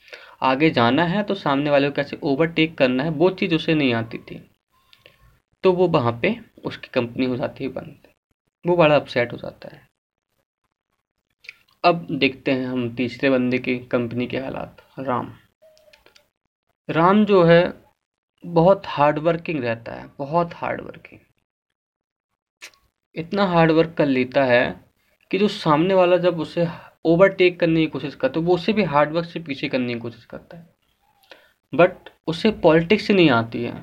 आगे 0.42 0.70
जाना 0.70 1.04
है 1.04 1.24
तो 1.24 1.36
सामने 1.36 1.70
वाले 1.70 1.90
को 1.90 1.96
कैसे 1.96 2.20
ओवरटेक 2.24 2.78
करना 2.78 3.04
है, 3.04 3.10
वो 3.10 3.30
चीज़ 3.30 3.56
उसे 3.56 3.74
नहीं 3.74 3.94
आती 3.94 4.18
थी। 4.18 4.52
तो 5.64 5.74
वो 5.74 5.88
वहाँ 5.88 6.20
पे 6.22 6.40
उसकी 6.66 6.88
कंपनी 6.88 7.26
हो 7.26 7.38
जाती 7.38 7.64
है 7.64 7.70
बंद। 7.70 7.98
वो 8.68 8.78
बड़ा 8.78 8.96
अपसेट 8.96 9.34
हो 9.34 9.38
जाता 9.38 9.70
है। 9.76 9.88
अब 11.86 12.08
देखते 12.12 12.52
हैं 12.52 12.66
हम 12.66 12.96
तीसरे 12.96 13.30
बंदे 13.30 13.60
की 13.60 13.80
कंपनी 13.80 14.28
के 14.28 14.38
हालात। 14.38 14.78
राम। 15.00 15.34
राम 16.90 17.26
जो 17.26 17.44
है, 17.44 17.74
बहुत 18.46 18.84
हार्ड 18.86 19.20
वर्किंग 19.20 19.64
रहता 19.64 19.92
है, 19.92 20.10
बहुत 20.18 20.54
हार्ड 20.54 20.82
वर्किंग 20.82 21.20
इतना 23.16 23.46
हार्ड 23.46 23.72
वर्क 23.72 23.94
कर 23.98 24.06
लेता 24.06 24.44
है 24.44 24.64
कि 25.32 25.38
जो 25.38 25.48
सामने 25.48 25.94
वाला 25.94 26.18
जब 26.18 26.40
उसे 26.40 26.68
ओवरटेक 27.06 27.60
करने 27.60 27.80
की 27.80 27.88
कोशिश 27.88 28.16
करता 28.16 28.40
है 28.40 28.46
वो 28.46 28.56
उसे 28.56 28.74
भी 28.74 28.84
हार्ड 28.84 29.12
वर्क 29.14 29.26
से 29.26 29.40
पीछे 29.40 29.70
करने 29.70 29.94
की 29.94 30.00
कोशिश 30.00 30.26
करता 30.26 30.58
है। 30.58 30.68
बट 31.74 32.10
उसे 32.28 32.52
पॉलिटिक्स 32.52 33.12
नहीं 33.12 33.30
आती 33.30 33.64
है। 33.64 33.74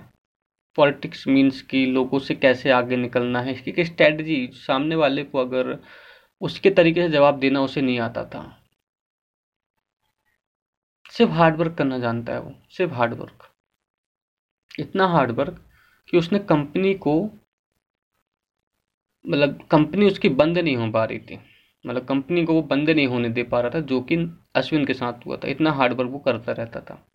पॉलिटिक्स 0.76 1.26
मीन्स 1.28 1.62
कि 1.62 1.86
लोगों 1.86 2.18
से 2.18 2.34
कैसे 2.34 2.70
आगे 2.70 2.96
निकलना 2.96 3.40
है, 3.40 3.52
इसकी 3.52 3.84
स्ट्रेटजी 3.84 4.50
सामने 4.54 4.94
वाले 4.94 5.24
को 5.24 5.38
अगर 5.38 5.78
उसके 6.40 6.70
तरीके 6.70 7.02
से 7.02 7.08
जवाब 7.08 7.38
देना 7.38 7.60
उसे 7.60 7.80
नहीं 7.80 7.98
आता 8.00 8.24
था। 8.24 8.42
सिर्फ़ 11.10 11.32
हार्ड 11.32 11.56
वर्क 11.56 11.74
करना 11.74 11.98
जानता 11.98 12.32
है 12.32 12.40
वो, 12.40 12.54
सिर्फ़ 12.70 12.92
हार्ड 12.92 13.14
वर्क 13.14 13.46
इतना 14.78 15.06
हार्ड 15.06 15.30
वर्क 15.30 15.64
कि 16.08 16.18
उसने 16.18 16.38
कंपनी 16.38 16.94
को 16.94 17.14
मतलब 19.26 19.68
कंपनी 19.70 20.06
उसकी 20.06 20.28
बंद 20.28 20.58
नहीं 20.58 20.76
हो 20.76 20.90
पा 20.90 21.04
रही 21.04 21.18
थी। 21.18 21.38
मतलब 21.86 22.04
कंपनी 22.04 22.44
को 22.44 22.54
वो 22.54 22.62
बंद 22.62 22.90
नहीं 22.90 23.06
होने 23.06 23.28
दे 23.28 23.42
पा 23.42 23.60
रहा 23.60 23.70
था, 23.70 23.80
जो 23.80 24.00
कि 24.00 24.16
अश्विन 24.54 24.84
के 24.84 24.94
साथ 24.94 25.26
हुआ 25.26 25.36
था। 25.36 25.48
इतना 25.48 25.72
हार्ड 25.72 25.92
वर्क 25.92 26.10
वो 26.10 26.18
करता 26.18 26.52
रहता 26.52 26.80
था। 26.80 27.06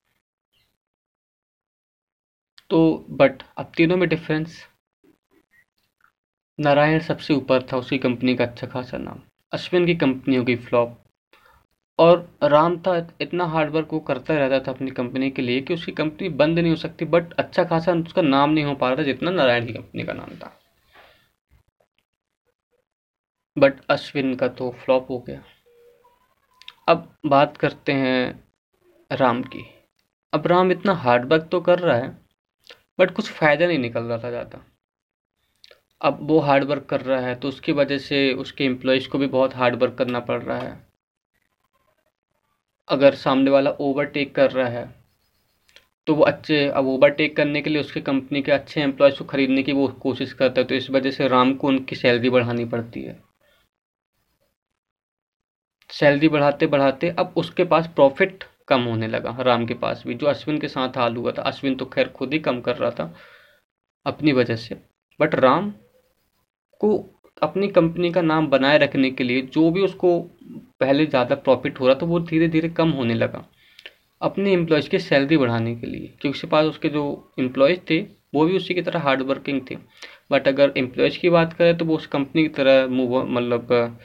तो 2.69 3.05
बट 3.09 3.43
अब 3.57 3.71
तीनों 3.77 3.97
में 3.97 4.09
डिफरेंस 4.09 4.65
नारायण 6.59 6.99
सबसे 6.99 7.33
ऊपर 7.33 7.63
था, 7.63 7.77
उसकी 7.77 7.97
कंपनी 7.97 8.35
का 8.35 8.43
अच्छा 8.43 8.67
खासा 8.67 8.97
नाम। 8.97 9.21
अश्विन 9.53 9.85
की 9.85 9.95
कंपनी 9.95 10.35
हो 10.35 10.43
गई 10.43 10.55
फ्लॉप 10.55 10.97
और 11.99 12.37
राम 12.43 12.77
था, 12.77 13.07
इतना 13.21 13.45
हार्ड 13.45 13.71
वर्क 13.71 13.93
वो 13.93 13.99
करता 13.99 14.33
रहता 14.33 14.59
था 14.59 14.71
अपनी 14.71 14.91
कंपनी 14.91 15.29
के 15.31 15.41
लिए 15.41 15.61
कि 15.61 15.73
उसकी 15.73 15.91
कंपनी 15.91 16.29
बंद 16.29 16.59
नहीं 16.59 16.69
हो 16.69 16.75
सकती 16.75 17.05
बट 17.05 17.33
अच्छा 17.33 17.63
खासा 17.63 17.93
उसका 17.93 18.21
नाम 18.21 18.49
नहीं 18.49 18.65
हो 18.65 18.75
पा 18.75 18.87
रहा 18.87 18.97
था 18.97 19.03
जितना 19.03 19.31
नारायण 19.31 19.65
की 19.67 19.73
कंपनी 19.73 20.03
का 20.03 20.13
नाम 20.13 20.35
था। 20.35 20.59
बट 23.55 23.73
अश्विन 23.89 24.33
का 24.35 24.47
तो 24.49 24.69
फ्लॉप 24.79 25.09
हो 25.09 25.17
गया। 25.27 25.41
अब 26.87 27.07
बात 27.25 27.57
करते 27.57 27.91
हैं 27.93 28.43
राम 29.11 29.41
की। 29.43 29.63
अब 30.33 30.47
राम 30.47 30.71
इतना 30.71 30.93
हार्ड 30.95 31.31
वर्क 31.31 31.47
तो 31.51 31.59
कर 31.61 31.79
रहा 31.79 31.97
है 31.97 32.09
बट 32.99 33.11
कुछ 33.11 33.31
फ़ायदा 33.31 33.67
नहीं 33.67 33.79
निकल 33.79 34.03
रहा 34.03 34.17
था 34.17 34.29
ज़्यादा। 34.29 34.65
अब 36.01 36.17
वो 36.21 36.39
हार्ड 36.39 36.63
वर्क 36.63 36.85
कर 36.85 37.01
रहा 37.01 37.19
है 37.19 37.35
तो 37.35 37.47
उसकी 37.47 37.71
वजह 37.71 37.97
से 37.99 38.31
उसके 38.35 38.65
एम्प्लॉयज़ 38.65 39.07
को 39.09 39.17
भी 39.17 39.27
बहुत 39.29 39.55
हार्ड 39.55 39.75
वर्क 39.81 39.95
करना 39.97 40.19
पड़ 40.21 40.41
रहा 40.41 40.57
है। 40.59 40.77
अगर 42.87 43.15
सामने 43.15 43.51
वाला 43.51 43.71
ओवरटेक 43.71 44.35
कर 44.35 44.51
रहा 44.51 44.67
है 44.69 44.93
तो 46.07 46.15
वो 46.15 46.23
अच्छे, 46.23 46.67
अब 46.67 46.87
ओवरटेक 46.87 47.35
करने 47.37 47.61
के 47.61 47.69
लिए 47.69 47.81
उसके 47.81 48.01
कंपनी 48.01 48.41
के 48.41 48.51
अच्छे 48.51 48.81
एम्प्लॉयज़ 48.81 49.17
को 49.17 49.25
ख़रीदने 49.25 49.63
की 49.63 49.73
वो 49.73 49.87
कोशिश 50.01 50.33
करता 50.33 50.61
है 50.61 50.67
तो 50.67 50.75
इस 50.75 50.89
वजह 50.89 51.11
से 51.11 51.27
राम 51.27 51.53
को 51.53 51.67
उनकी 51.67 51.95
सैलरी 51.95 52.29
बढ़ानी 52.29 52.65
पड़ती 52.67 53.03
है। 53.03 53.19
सैलरी 55.89 56.27
बढ़ाते 56.29 56.67
बढ़ाते 56.67 57.09
अब 57.19 57.33
उसके 57.37 57.63
पास 57.65 57.87
प्रॉफिट 57.95 58.43
कम 58.67 58.81
होने 58.83 59.07
लगा। 59.07 59.35
राम 59.41 59.65
के 59.65 59.73
पास 59.75 60.03
भी, 60.07 60.13
जो 60.13 60.27
अश्विन 60.27 60.57
के 60.59 60.67
साथ 60.67 60.97
हाल 60.97 61.15
हुआ 61.15 61.31
था। 61.31 61.41
अश्विन 61.43 61.75
तो 61.75 61.85
खैर 61.85 62.07
खुद 62.09 62.33
ही 62.33 62.39
कम 62.39 62.61
कर 62.61 62.75
रहा 62.75 62.91
था, 62.91 63.13
अपनी 64.05 64.33
वजह 64.33 64.55
से। 64.57 64.75
बट 65.19 65.35
राम 65.37 65.69
को 66.81 66.97
अपनी 67.41 67.67
कंपनी 67.69 68.11
का 68.11 68.21
नाम 68.21 68.47
बनाए 68.47 68.77
रखने 68.77 69.09
के 69.11 69.23
लिए 69.23 69.41
जो 69.43 69.69
भी 69.71 69.81
उसको 69.81 70.19
पहले 70.79 71.05
ज़्यादा 71.05 71.35
प्रॉफिट 71.37 71.79
हो 71.79 71.87
रहा 71.87 71.95
था, 71.95 72.05
वो 72.05 72.19
धीरे 72.21 72.47
धीरे 72.47 72.69
कम 72.71 72.89
होने 72.91 73.13
लगा। 73.13 73.45
अपने 74.21 74.51
एम्प्लॉयज़ 74.53 74.89
की 74.89 74.99
सैलरी 74.99 75.37
बढ़ाने 75.37 75.75
के 75.75 75.87
लिए, 75.87 76.07
क्योंकि 76.11 76.29
उसके 76.29 76.47
पास 76.47 76.65
उसके 76.65 76.89
जो 76.89 77.33
एम्प्लॉयज़ 77.39 77.79
थे, 77.89 77.99
वो 78.33 78.45
भी 78.45 78.55
उसी 78.57 78.73
की 78.73 78.81
तरह 78.81 78.99
हार्ड 78.99 79.21
वर्किंग 79.23 79.61
थे। 79.71 79.77
बट 80.31 80.47
अगर 80.47 80.73
एम्प्लॉयज़ 80.77 81.19
की 81.19 81.29
बात 81.29 81.53
करें 81.53 81.77
तो 81.77 81.85
वो 81.85 81.95
उस 81.95 82.07
कंपनी 82.07 82.43
की 82.43 82.49
तरह 82.53 82.87
मतलब 82.87 83.97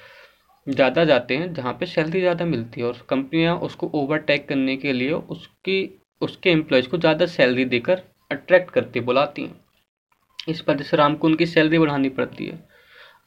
ज़्यादा 0.67 1.05
जाते 1.05 1.37
हैं, 1.37 1.53
जहाँ 1.55 1.73
पे 1.75 1.87
सैलरी 1.87 2.21
ज़्यादा 2.21 2.45
मिलती 2.47 2.81
है 2.81 2.87
और 2.87 3.07
कंपनियाँ 3.11 3.57
उसको 3.61 3.91
ओवरटेक 3.95 4.49
करने 4.49 4.77
के 4.77 4.93
लिए 4.93 5.13
उसकी, 5.13 6.01
उसके 6.23 6.51
एम्प्लॉयज़ 6.51 6.89
को 6.89 6.99
ज़्यादा 6.99 7.27
सैलरी 7.29 7.65
देकर 7.67 8.03
अट्रैक्ट 8.31 8.71
करती, 8.71 9.01
बुलाती 9.03 9.43
हैं। 9.43 9.61
इस 10.49 10.63
वजह 10.69 10.85
से 10.85 10.97
राम 10.97 11.15
को 11.15 11.27
उनकी 11.27 11.47
सैलरी 11.47 11.79
बढ़ानी 11.79 12.09
पड़ती 12.11 12.47
है। 12.47 12.59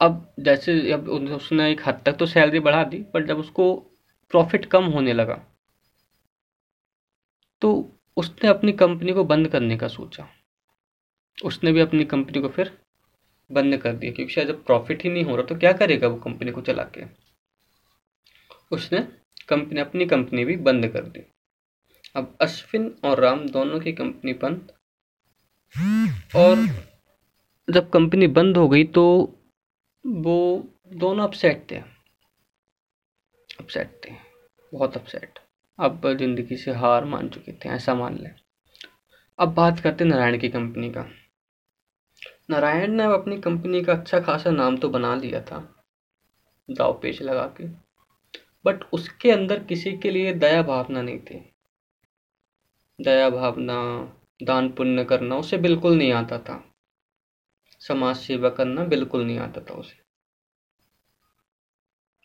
अब 0.01 0.33
जैसे, 0.39 0.91
अब 0.91 1.09
उसने 1.09 1.71
एक 1.71 1.81
हद 1.87 2.01
तक 2.05 2.15
तो 2.17 2.25
सैलरी 2.27 2.59
बढ़ा 2.61 2.83
दी, 2.83 2.97
पर 3.03 3.25
जब 3.25 3.39
उसको 3.39 3.73
प्रॉफिट 4.33 4.65
कम 4.65 4.83
होने 4.87 5.13
लगा 5.13 5.39
तो 7.61 7.69
उसने 8.17 8.49
अपनी 8.49 8.71
कंपनी 8.73 9.13
को 9.13 9.23
बंद 9.25 9.47
करने 9.47 9.77
का 9.77 9.87
सोचा। 9.87 10.27
उसने 11.37 11.71
भी 11.71 11.79
अपनी 11.81 12.03
कंपनी 12.05 12.41
को 12.41 12.47
फिर 12.49 12.71
बंद 13.49 13.77
कर 13.77 13.93
दिया, 13.93 14.11
क्योंकि 14.11 14.33
शायद 14.33 14.47
जब 14.47 14.63
प्रॉफिट 14.65 15.03
ही 15.03 15.09
नहीं 15.09 15.23
हो 15.23 15.35
रहा 15.35 15.45
तो 15.45 15.55
क्या 15.55 15.71
करेगा 15.73 16.07
वो 16.07 16.15
कंपनी 16.19 16.51
को 16.51 16.61
चला 16.61 16.83
के? 16.95 17.05
उसने 18.73 18.99
कंपनी, 19.49 19.79
अपनी 19.79 20.05
कंपनी 20.05 20.45
भी 20.45 20.55
बंद 20.59 20.87
कर 20.87 21.03
दी। 21.03 21.25
अब 22.15 22.35
अश्विन 22.41 22.93
और 23.05 23.19
राम 23.19 23.47
दोनों 23.49 23.79
की 23.79 23.91
कंपनी 23.93 24.33
बंद। 24.43 24.71
और 26.35 26.65
जब 27.67 27.89
कंपनी 27.89 28.27
बंद 28.29 28.57
हो 28.57 28.67
गई 28.69 28.83
तो 28.83 29.03
वो 30.05 30.37
दोनों 30.93 31.23
अपसेट 31.23 31.65
थे। 31.71 31.75
अपसेट 33.59 33.99
थे। 34.05 34.11
बहुत 34.73 34.97
अपसेट 34.97 35.39
अब 35.79 36.07
ज़िंदगी 36.17 36.57
से 36.57 36.71
हार 36.71 37.05
मान 37.05 37.29
चुके 37.29 37.51
थे, 37.51 37.69
ऐसा 37.69 37.93
मान 37.95 38.17
लें। 38.17 38.33
अब 39.39 39.53
बात 39.53 39.79
करते 39.79 40.05
नारायण 40.05 40.37
की 40.39 40.49
कंपनी 40.49 40.89
का। 40.91 41.05
नारायण 42.49 42.91
ने 42.91 43.03
अब 43.03 43.11
अपनी 43.11 43.37
कंपनी 43.41 43.83
का 43.83 43.93
अच्छा 43.93 44.19
खासा 44.19 44.51
नाम 44.51 44.77
तो 44.77 44.89
बना 44.89 45.15
लिया 45.15 45.41
था। 45.41 45.59
दाव 46.69 46.99
पेच 47.01 47.21
लगा 47.21 47.45
के। 47.57 47.67
बट 48.65 48.83
उसके 48.93 49.31
अंदर 49.31 49.63
किसी 49.63 49.97
के 49.97 50.11
लिए 50.11 50.33
दया 50.33 50.61
भावना 50.61 51.01
नहीं 51.01 51.19
थी। 51.19 51.53
दया 52.99 53.29
भावना, 53.29 53.75
दान 54.43 54.69
पुण्य 54.69 55.05
करना 55.05 55.37
उसे 55.37 55.57
बिल्कुल 55.57 55.97
नहीं 55.97 56.11
आता 56.11 56.39
था। 56.39 56.63
समाज 57.81 58.15
सेवा 58.15 58.49
करना 58.49 58.83
बिल्कुल 58.83 59.25
नहीं 59.25 59.39
आता 59.39 59.61
था 59.61 59.73
उसे। 59.73 60.01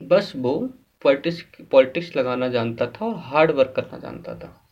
बस 0.01 0.33
वो 0.37 0.69
पॉलिटिक्स 1.03 1.43
पॉलिटिक्स 1.71 2.17
लगाना 2.17 2.49
जानता 2.49 2.87
था 2.87 3.07
और 3.07 3.15
हार्ड 3.15 3.51
वर्क 3.51 3.73
करना 3.77 3.99
जानता 3.99 4.35
था। 4.35 4.65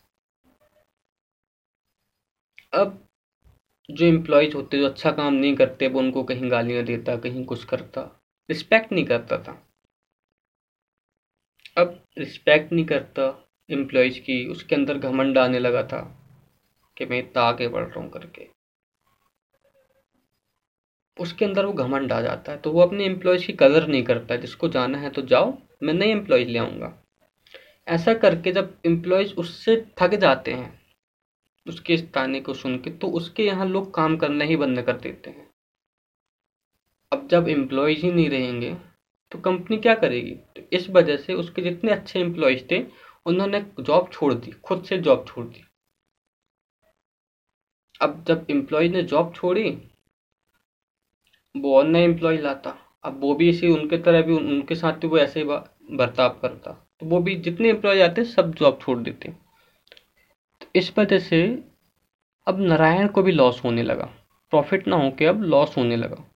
अब 2.72 3.08
जो 3.90 4.06
एम्प्लॉयज़ 4.06 4.54
होते, 4.54 4.78
जो 4.78 4.86
अच्छा 4.86 5.10
काम 5.10 5.34
नहीं 5.34 5.56
करते, 5.56 5.88
वो 5.88 5.98
उनको 5.98 6.24
कहीं 6.24 6.50
गालियाँ 6.50 6.84
देता, 6.84 7.16
कहीं 7.16 7.44
कुछ 7.44 7.64
करता 7.64 8.02
रिस्पेक्ट 8.48 8.92
नहीं 8.92 9.04
करता 9.04 9.38
था। 9.38 9.65
अब 11.76 11.98
रिस्पेक्ट 12.18 12.72
नहीं 12.72 12.84
करता 12.84 13.22
एम्प्लॉयज़ 13.70 14.18
की, 14.20 14.46
उसके 14.46 14.74
अंदर 14.74 14.98
घमंड 14.98 15.38
आने 15.38 15.58
लगा 15.58 15.82
था 15.82 16.00
कि 16.96 17.06
मैं 17.06 17.18
इतना 17.18 17.42
आगे 17.42 17.68
बढ़ 17.68 17.84
रहा 17.84 18.00
हूँ 18.00 18.10
करके। 18.10 18.46
उसके 21.16 21.44
अंदर 21.44 21.64
वो 21.64 21.72
घमंड 21.74 22.12
आ 22.12 22.20
जाता 22.20 22.52
है 22.52 22.58
तो 22.58 22.72
वो 22.72 22.80
अपने 22.82 23.04
एम्प्लॉयज़ 23.06 23.46
की 23.46 23.52
कदर 23.52 23.86
नहीं 23.88 24.02
करता 24.04 24.36
जिसको 24.36 24.68
जाना 24.68 24.98
है 24.98 25.10
तो 25.10 25.22
जाओ, 25.24 25.52
मैं 25.82 25.94
नए 25.94 26.10
एम्प्लॉयज़ 26.12 26.48
ले 26.48 26.58
आऊँगा। 26.58 26.92
ऐसा 27.88 28.14
करके 28.14 28.52
जब 28.52 28.76
एम्प्लॉयज़ 28.86 29.34
उससे 29.34 29.76
थक 30.00 30.14
जाते 30.16 30.52
हैं, 30.52 30.72
उसके 31.66 31.94
इस 31.94 32.10
ताने 32.12 32.40
को 32.40 32.54
सुन 32.54 32.78
के 32.78 32.90
तो 32.92 33.08
उसके 33.10 33.44
यहाँ 33.44 33.66
लोग 33.66 33.94
काम 33.94 34.16
करना 34.16 34.44
ही 34.44 34.56
बंद 34.56 34.82
कर 34.82 34.96
देते 34.98 35.30
हैं। 35.30 35.48
अब 37.12 37.28
जब 37.30 37.48
एम्प्लॉयज़ 37.48 38.00
ही 38.00 38.12
नहीं 38.12 38.28
रहेंगे 38.30 38.76
तो 39.30 39.38
कंपनी 39.38 39.76
क्या 39.76 39.94
करेगी? 39.94 40.30
तो 40.30 40.62
इस 40.72 40.90
वजह 40.90 41.16
से 41.16 41.34
उसके 41.34 41.62
जितने 41.62 41.92
अच्छे 41.92 42.20
एम्प्लॉयज़ 42.20 42.64
थे, 42.70 42.86
उन्होंने 43.26 43.66
जॉब 43.80 44.10
छोड़ 44.12 44.34
दी, 44.34 44.50
खुद 44.50 44.84
से 44.84 44.98
जॉब 44.98 45.24
छोड़ 45.28 45.46
दी। 45.46 45.64
अब 48.02 48.24
जब 48.28 48.46
एम्प्लॉयज़ 48.50 48.92
ने 48.92 49.02
जॉब 49.02 49.34
छोड़ी, 49.34 49.70
वो 51.56 51.78
और 51.78 51.84
नए 51.84 52.04
एम्प्लॉय 52.04 52.36
लाता। 52.36 52.78
अब 53.04 53.20
वो 53.20 53.34
भी 53.34 53.48
इसी 53.48 53.68
उनके 53.68 53.98
तरह 53.98 54.22
भी, 54.22 54.32
उनके 54.32 54.74
साथ 54.74 54.92
भी 54.92 55.06
वो 55.06 55.18
ऐसे 55.18 55.40
ही 55.40 55.46
बर्ताव 55.96 56.38
करता। 56.42 56.72
तो 57.00 57.06
वो 57.06 57.20
भी 57.20 57.36
जितने 57.36 57.68
एम्प्लॉय 57.70 58.02
आते, 58.02 58.24
सब 58.24 58.54
जॉब 58.54 58.78
छोड़ 58.82 58.98
देते। 58.98 59.28
तो 60.60 60.66
इस 60.76 60.98
वजह 60.98 61.18
से 61.18 61.64
अब 62.46 62.60
नारायण 62.60 63.08
को 63.08 63.22
भी 63.22 63.32
लॉस 63.32 63.64
होने 63.64 63.82
लगा। 63.82 64.04
प्रॉफिट 64.50 64.88
ना 64.88 64.96
होके 64.96 65.26
अब 65.26 65.42
लॉस 65.42 65.76
होने 65.76 65.96
लगा। 65.96 66.35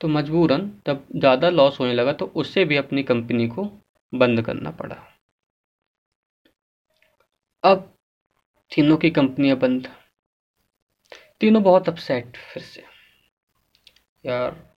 तो 0.00 0.08
मजबूरन 0.08 0.72
जब 0.86 1.06
ज़्यादा 1.16 1.50
लॉस 1.50 1.80
होने 1.80 1.94
लगा 1.94 2.12
तो 2.12 2.26
उससे 2.26 2.64
भी 2.64 2.76
अपनी 2.76 3.02
कंपनी 3.02 3.48
को 3.48 3.64
बंद 4.12 4.42
करना 4.42 4.70
पड़ा। 4.70 4.96
अब 7.64 7.94
तीनों 8.72 8.96
की 8.96 9.10
कंपनियाँ 9.10 9.56
बंद। 9.58 9.88
तीनों 11.40 11.62
बहुत 11.62 11.88
अपसेट 11.88 12.36
फिर 12.36 12.62
से। 12.62 12.84
यार, 14.24 14.74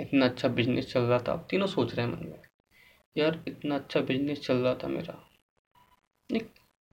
इतना 0.00 0.26
अच्छा 0.26 0.48
बिज़नेस 0.48 0.92
चल 0.92 1.00
रहा 1.00 1.18
था। 1.18 1.32
अब 1.32 1.46
तीनों 1.50 1.66
सोच 1.66 1.94
रहे 1.94 2.06
हैं 2.06 2.12
मन 2.12 2.26
में। 2.28 2.42
यार, 3.16 3.44
इतना 3.48 3.74
अच्छा 3.74 4.00
बिज़नेस 4.00 4.40
चल 4.40 4.56
रहा 4.56 4.74
था 4.74 4.88
मेरा। 4.88 5.24
नहीं, 6.30 6.42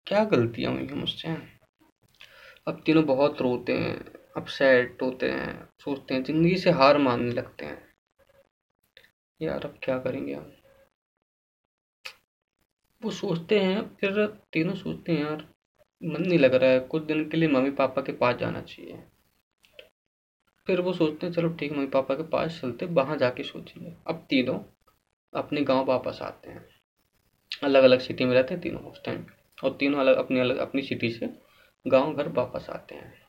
क्या 0.06 0.24
गलतियाँ 0.24 0.72
हुई 0.72 0.86
हैं 0.86 0.94
मुझसे? 0.94 1.36
अब 2.66 2.82
तीनों 2.86 3.04
बहुत 3.04 3.42
रोते 3.42 3.72
हैं। 3.72 4.23
अपसेट 4.36 5.02
होते 5.02 5.30
हैं, 5.30 5.68
सोचते 5.80 6.14
हैं, 6.14 6.24
ज़िंदगी 6.24 6.56
से 6.56 6.70
हार 6.70 6.98
मानने 6.98 7.32
लगते 7.32 7.66
हैं। 7.66 7.94
यार, 9.42 9.64
अब 9.64 9.78
क्या 9.82 9.98
करेंगे 9.98 10.34
हम? 10.34 10.52
वो 13.02 13.10
सोचते 13.10 13.60
हैं, 13.60 13.96
फिर 13.96 14.26
तीनों 14.52 14.74
सोचते 14.74 15.12
हैं, 15.12 15.20
यार, 15.20 15.48
मन 16.04 16.22
नहीं 16.22 16.38
लग 16.38 16.54
रहा 16.54 16.70
है, 16.70 16.80
कुछ 16.80 17.02
दिन 17.02 17.28
के 17.28 17.36
लिए 17.36 17.48
मम्मी 17.48 17.70
पापा 17.70 18.02
के 18.02 18.12
पास 18.12 18.36
जाना 18.36 18.60
चाहिए। 18.60 19.02
फिर 20.66 20.80
वो 20.80 20.92
सोचते 20.92 21.26
हैं, 21.26 21.32
चलो 21.34 21.48
ठीक, 21.48 21.72
मम्मी 21.72 21.86
पापा 21.86 22.14
के 22.14 22.22
पास 22.22 22.60
चलते, 22.62 22.86
वहाँ 22.86 23.16
जाके 23.16 23.42
सोचेंगे 23.42 23.96
अब 24.06 24.26
तीनों 24.30 24.58
अपने 25.34 25.62
गाँव 25.62 25.84
वापस 25.84 26.18
आते 26.22 26.50
हैं। 26.50 26.66
अलग 27.62 27.82
अलग 27.82 28.00
सिटी 28.00 28.24
में 28.24 28.34
रहते 28.34 28.54
हैं, 28.54 28.62
तीनों 28.62 28.80
उस 28.80 29.04
टाइम 29.04 29.26
और 29.64 29.76
तीनों 29.80 30.00
अलग, 30.00 30.16
अपनी 30.16 30.40
अलग, 30.40 30.56
अपनी 30.56 30.82
सिटी 30.82 31.10
से 31.10 31.38
गाँव 31.86 32.14
घर 32.14 32.28
वापस 32.28 32.66
आते 32.70 32.94
हैं। 32.94 33.23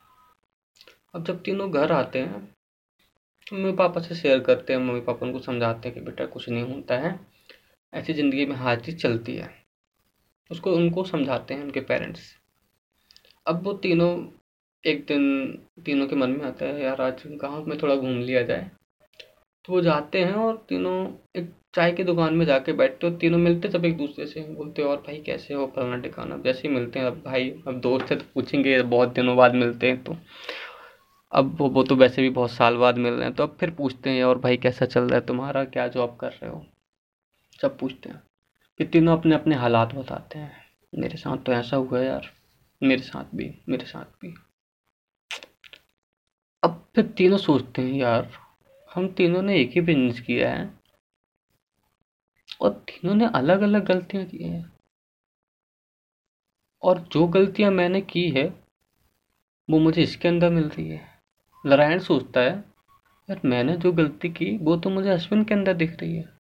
अब 1.15 1.23
जब 1.25 1.41
तीनों 1.43 1.69
घर 1.71 1.91
आते 1.91 2.19
हैं 2.19 2.39
तो 3.47 3.55
मम्मी 3.55 3.71
पापा 3.71 4.01
से 4.01 4.15
शेयर 4.15 4.39
करते 4.39 4.73
हैं, 4.73 4.79
मम्मी 4.79 5.01
पापा 5.01 5.25
उनको 5.25 5.39
समझाते 5.39 5.89
हैं 5.89 5.97
कि 5.97 6.03
बेटा 6.05 6.25
कुछ 6.25 6.49
नहीं 6.49 6.63
होता 6.63 6.97
है, 6.97 7.19
ऐसी 7.93 8.13
ज़िंदगी 8.13 8.45
में 8.45 8.55
हर 8.55 8.79
चीज़ 8.79 8.97
चलती 8.97 9.35
है। 9.35 9.49
उसको, 10.51 10.71
उनको 10.71 11.03
समझाते 11.03 11.53
हैं 11.53 11.63
उनके 11.63 11.79
पेरेंट्स 11.81 12.33
अब 13.45 13.63
वो 13.63 13.73
तीनों, 13.73 14.11
एक 14.83 15.05
दिन 15.07 15.47
तीनों 15.85 16.07
के 16.07 16.15
मन 16.15 16.29
में 16.29 16.45
आता 16.45 16.65
है, 16.65 16.83
यार, 16.83 17.01
आज 17.01 17.23
गाँव 17.27 17.65
में 17.65 17.77
थोड़ा 17.77 17.95
घूम 17.95 18.19
लिया 18.19 18.41
जाए? 18.41 18.69
तो 19.65 19.73
वो 19.73 19.81
जाते 19.81 20.23
हैं 20.23 20.33
और 20.33 20.65
तीनों 20.69 20.95
एक 21.35 21.49
चाय 21.75 21.91
की 21.91 22.03
दुकान 22.03 22.33
में 22.33 22.45
जाके 22.45 22.73
बैठते 22.73 23.07
हो 23.07 23.15
तीनों 23.15 23.37
मिलते 23.37 23.69
सब 23.69 23.85
एक 23.85 23.97
दूसरे 23.97 24.25
से। 24.25 24.41
बोलते 24.53 24.81
और 24.81 24.97
भाई, 24.97 25.17
कैसे 25.21 25.53
हो 25.53 25.65
फलाना 25.75 25.97
ठिकाना? 25.97 26.37
जैसे 26.37 26.67
ही 26.67 26.73
मिलते 26.73 26.99
हैं, 26.99 27.05
अब 27.05 27.21
भाई, 27.25 27.49
अब 27.67 27.79
दोस्त 27.81 28.11
है 28.11 28.17
तो 28.17 28.25
पूछेंगे, 28.33 28.81
बहुत 28.81 29.13
दिनों 29.13 29.35
बाद 29.37 29.55
मिलते 29.55 29.87
हैं 29.87 30.03
तो। 30.03 30.17
अब 31.31 31.57
वो 31.61 31.69
वो 31.69 31.83
तो 31.83 31.95
वैसे 31.95 32.21
भी 32.21 32.29
बहुत 32.29 32.51
साल 32.51 32.77
बाद 32.77 32.97
मिल 32.97 33.13
रहे 33.13 33.23
हैं 33.23 33.33
तो 33.35 33.43
अब 33.43 33.57
फिर 33.59 33.71
पूछते 33.71 34.09
हैं, 34.09 34.23
और 34.23 34.39
भाई 34.39 34.57
कैसा 34.57 34.85
चल 34.85 35.01
रहा 35.01 35.19
है 35.19 35.25
तुम्हारा? 35.25 35.65
क्या 35.65 35.87
जॉब 35.87 36.17
कर 36.17 36.31
रहे 36.31 36.49
हो? 36.49 36.65
सब 37.61 37.77
पूछते 37.77 38.09
हैं। 38.09 38.23
फिर 38.77 38.87
तीनों 38.87 39.17
अपने 39.17 39.35
अपने 39.35 39.55
हालात 39.55 39.95
बताते 39.95 40.39
हैं। 40.39 40.65
मेरे 40.95 41.17
साथ 41.17 41.37
तो 41.37 41.53
ऐसा 41.53 41.77
हुआ 41.77 41.99
यार। 41.99 42.31
मेरे 42.83 43.01
साथ 43.01 43.35
भी, 43.35 43.61
मेरे 43.69 43.85
साथ 43.85 44.05
भी। 44.05 44.35
अब 46.63 46.87
फिर 46.95 47.05
तीनों 47.05 47.37
सोचते 47.37 47.81
हैं, 47.81 47.93
यार, 47.93 48.31
हम 48.95 49.07
तीनों 49.07 49.41
ने 49.41 49.59
एक 49.59 49.71
ही 49.71 49.81
बिज़नेस 49.81 50.19
किया 50.19 50.53
है। 50.53 50.79
और 52.61 52.69
तीनों 52.69 53.15
ने 53.15 53.25
अलग 53.25 53.61
अलग 53.61 53.85
गलतियाँ 53.85 54.25
की 54.25 54.43
हैं। 54.43 54.71
और 56.81 56.99
जो 56.99 57.27
गलतियाँ 57.27 57.71
मैंने 57.71 58.01
की 58.01 58.29
है, 58.29 58.63
वो 59.69 59.79
मुझे 59.79 60.03
इसके 60.03 60.27
अंदर 60.27 60.49
मिल 60.49 60.69
रही 60.69 60.89
है। 60.89 61.14
नारायण 61.65 61.99
सोचता 61.99 62.39
है, 62.39 62.65
यार 63.29 63.41
मैंने 63.45 63.77
जो 63.77 63.91
गलती 63.91 64.29
की, 64.29 64.57
वो 64.57 64.77
तो 64.77 64.89
मुझे 64.89 65.09
अश्विन 65.09 65.43
के 65.43 65.53
अंदर 65.53 65.73
दिख 65.73 65.99
रही 66.01 66.15
है। 66.15 66.37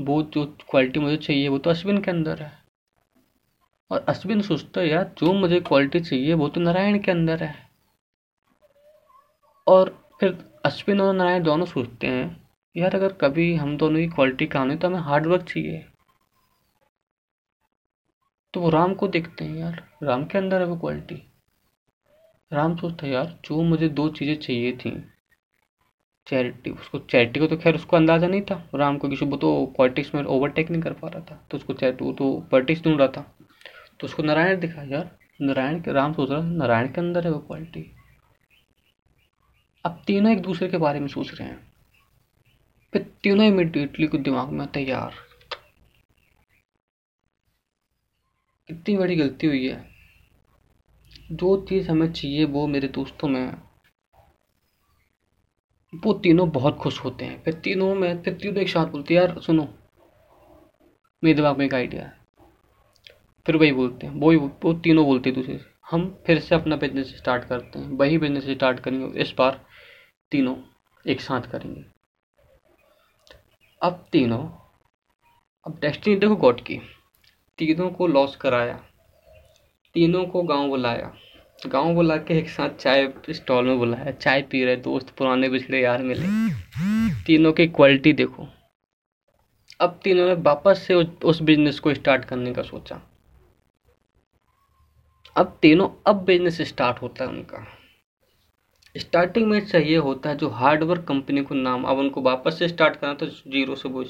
वो 0.00 0.22
जो 0.22 0.56
क्वालिटी 0.70 1.00
मुझे 1.00 1.16
चाहिए, 1.16 1.48
वो 1.48 1.58
तो 1.58 1.70
अश्विन 1.70 2.00
के 2.00 2.10
अंदर 2.10 2.42
है। 2.42 2.64
और 3.90 4.06
अश्विन 4.08 4.40
सोचता 4.40 4.80
है, 4.80 4.88
यार, 4.88 5.14
जो 5.18 5.32
मुझे 5.32 5.60
क्वालिटी 5.60 6.00
चाहिए, 6.00 6.34
वो 6.34 6.48
तो 6.48 6.60
नारायण 6.60 6.98
के 6.98 7.10
अंदर 7.10 7.42
है। 7.42 7.70
और 9.66 10.08
फिर 10.20 10.60
अश्विन 10.64 11.00
और 11.00 11.14
नारायण 11.14 11.42
दोनों 11.42 11.66
सोचते 11.66 12.06
हैं, 12.06 12.48
यार, 12.76 12.94
अगर 12.94 13.12
कभी 13.12 13.54
हम 13.54 13.76
दोनों 13.76 13.98
की 13.98 14.06
क्वालिटी 14.06 14.46
काम 14.46 14.70
है 14.70 14.76
तो 14.76 14.88
हमें 14.88 15.00
हार्डवर्क 15.00 15.42
चाहिए। 15.42 15.86
तो 18.54 18.60
वो 18.60 18.70
राम 18.70 18.94
को 18.94 19.08
देखते 19.08 19.44
हैं, 19.44 19.56
यार, 19.56 19.90
राम 20.02 20.24
के 20.24 20.38
अंदर 20.38 20.60
है 20.60 20.66
वो 20.66 20.76
क्वालिटी 20.76 21.30
राम 22.54 22.76
सोचता 22.76 23.06
यार, 23.06 23.38
जो 23.44 23.62
मुझे 23.62 23.88
दो 23.88 24.08
चीज़ें 24.08 24.36
चाहिए 24.36 24.72
थी। 24.72 25.04
चैरिटी, 26.26 26.70
उसको, 26.70 26.98
चैरिटी 26.98 27.40
को 27.40 27.46
तो 27.46 27.56
खैर 27.56 27.74
उसको 27.74 27.96
अंदाज़ा 27.96 28.28
नहीं 28.28 28.42
था। 28.42 28.70
राम 28.74 28.98
को 28.98 29.08
किसी, 29.08 29.26
वो 29.26 29.36
तो 29.36 29.74
पॉलिटिक्स 29.78 30.14
में 30.14 30.24
ओवरटेक 30.24 30.70
नहीं 30.70 30.82
कर 30.82 30.92
पा 30.92 31.08
रहा 31.08 31.20
था। 31.20 31.46
तो 31.50 31.56
उसको 31.56 31.72
चैरिटी 31.72 32.04
वो 32.04 32.12
तो 32.12 32.40
पॉलिटिक्स 32.50 32.82
ढूंढ 32.82 32.98
रहा 32.98 33.08
था। 33.08 33.36
तो 34.00 34.06
उसको 34.06 34.22
नारायण 34.22 34.60
दिखा, 34.60 34.82
यार, 34.82 35.18
नारायण 35.40 35.80
के, 35.80 35.92
राम 35.92 36.12
सोच 36.12 36.30
रहा 36.30 36.40
नारायण 36.42 36.88
के 36.88 37.00
अंदर 37.00 37.24
है 37.24 37.32
वो 37.32 37.38
क्वालिटी 37.38 37.90
अब 39.84 40.02
तीनों 40.06 40.32
एक 40.32 40.42
दूसरे 40.42 40.68
के 40.68 40.76
बारे 40.76 41.00
में 41.00 41.08
सोच 41.08 41.34
रहे 41.34 41.48
हैं। 41.48 41.72
फिर 42.92 43.02
तीनों 43.22 43.46
इमिडिएटली 43.46 44.06
को 44.06 44.18
दिमाग 44.18 44.48
में 44.48 44.60
आता 44.60 44.80
है, 44.80 44.86
यार, 44.86 45.14
कितनी 48.68 48.96
बड़ी 48.96 49.16
गलती 49.16 49.46
हुई 49.46 49.66
है। 49.68 49.93
जो 51.32 51.66
चीज़ 51.68 51.90
हमें 51.90 52.12
चाहिए, 52.12 52.44
वो 52.44 52.66
मेरे 52.66 52.88
दोस्तों 52.88 53.28
में 53.28 53.54
वो 55.94 56.12
तीनों 56.12 56.50
बहुत 56.50 56.76
खुश 56.76 57.04
होते 57.04 57.24
हैं। 57.24 57.42
फिर 57.42 57.54
तीनों 57.54 57.94
में, 57.94 58.22
फिर 58.22 58.34
तीनों 58.34 58.62
एक 58.62 58.68
साथ 58.68 58.86
बोलते 58.86 59.14
हैं, 59.14 59.22
यार, 59.22 59.40
सुनो, 59.40 59.68
मेरे 61.24 61.34
दिमाग 61.34 61.58
में 61.58 61.66
एक 61.66 61.74
आइडिया 61.74 62.02
है। 62.02 62.18
फिर 63.46 63.56
वही 63.56 63.72
बोलते 63.72 64.06
हैं। 64.06 64.14
वही, 64.14 64.36
वो 64.36 64.72
तीनों 64.72 65.06
बोलते 65.06 65.30
हैं 65.30 65.38
दूसरे 65.38 65.58
से। 65.58 65.64
हम 65.90 66.22
फिर 66.26 66.38
से 66.38 66.54
अपना 66.54 66.76
बिज़नेस 66.76 67.16
स्टार्ट 67.16 67.44
करते 67.44 67.78
हैं। 67.78 67.88
वही 67.88 68.18
बिज़नेस 68.18 68.50
स्टार्ट 68.50 68.80
करेंगे 68.80 69.20
इस 69.20 69.34
बार 69.38 69.66
तीनों 70.30 70.56
एक 71.06 71.20
साथ 71.20 71.40
करेंगे। 71.40 71.84
अब 73.82 74.06
तीनों, 74.12 74.48
अब 75.66 75.78
डेस्टिनी 75.80 76.16
देखो 76.16 76.36
गॉड 76.36 76.60
की। 76.60 76.78
तीनों 77.58 77.90
को 77.90 78.06
लॉस 78.06 78.36
कराया। 78.36 78.86
तीनों 79.94 80.24
को 80.26 80.42
गाँव 80.42 80.68
बुलाया। 80.68 81.12
गाँव 81.66 81.94
बुला 81.94 82.16
के 82.18 82.38
एक 82.38 82.48
साथ 82.48 82.70
चाय 82.70 83.06
स्टॉल 83.30 83.66
में 83.66 83.78
बुलाया। 83.78 84.10
चाय 84.12 84.42
पी 84.42 84.64
रहे 84.64 84.76
दोस्त 84.76 85.10
पुराने 85.10 85.48
बिछड़े 85.48 85.80
यार 85.82 86.02
मिले। 86.02 86.26
तीनों 87.26 87.52
की 87.52 87.66
क्वालिटी 87.66 88.12
देखो। 88.12 88.46
अब 89.80 90.00
तीनों 90.04 90.26
ने 90.26 90.34
वापस 90.42 90.84
से 90.86 90.94
उस 90.94 91.42
बिज़नेस 91.42 91.78
को 91.80 91.94
स्टार्ट 91.94 92.24
करने 92.24 92.52
का 92.54 92.62
सोचा। 92.62 93.00
अब 95.36 95.58
तीनों 95.62 95.88
अब 96.06 96.24
बिज़नेस 96.24 96.60
स्टार्ट 96.68 97.02
होता 97.02 97.24
है 97.24 97.30
उनका। 97.30 97.66
स्टार्टिंग 98.94 99.46
में 99.46 99.60
चाहिए 99.66 99.96
होता 99.98 100.30
है 100.30 100.36
जो 100.36 100.48
हार्डवर्क 100.48 101.04
कंपनी 101.08 101.42
को 101.42 101.54
नाम। 101.54 101.84
अब 101.84 101.98
उनको 101.98 102.22
वापस 102.22 102.58
से 102.58 102.68
स्टार्ट 102.68 102.96
करना 102.96 103.14
तो 103.14 103.26
ज़ीरो 103.26 103.74
से 103.74 103.88
वो 103.88 104.04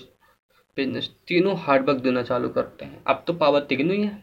बिज़नेस 0.77 1.14
तीनों 1.29 1.57
हार्डवर्क 1.57 1.99
देना 1.99 2.23
चालू 2.23 2.49
करते 2.49 2.85
हैं। 2.85 3.03
अब 3.07 3.25
तो 3.27 3.33
पावर 3.35 3.61
तीनों 3.61 3.97
ही 3.97 4.03
है। 4.03 4.23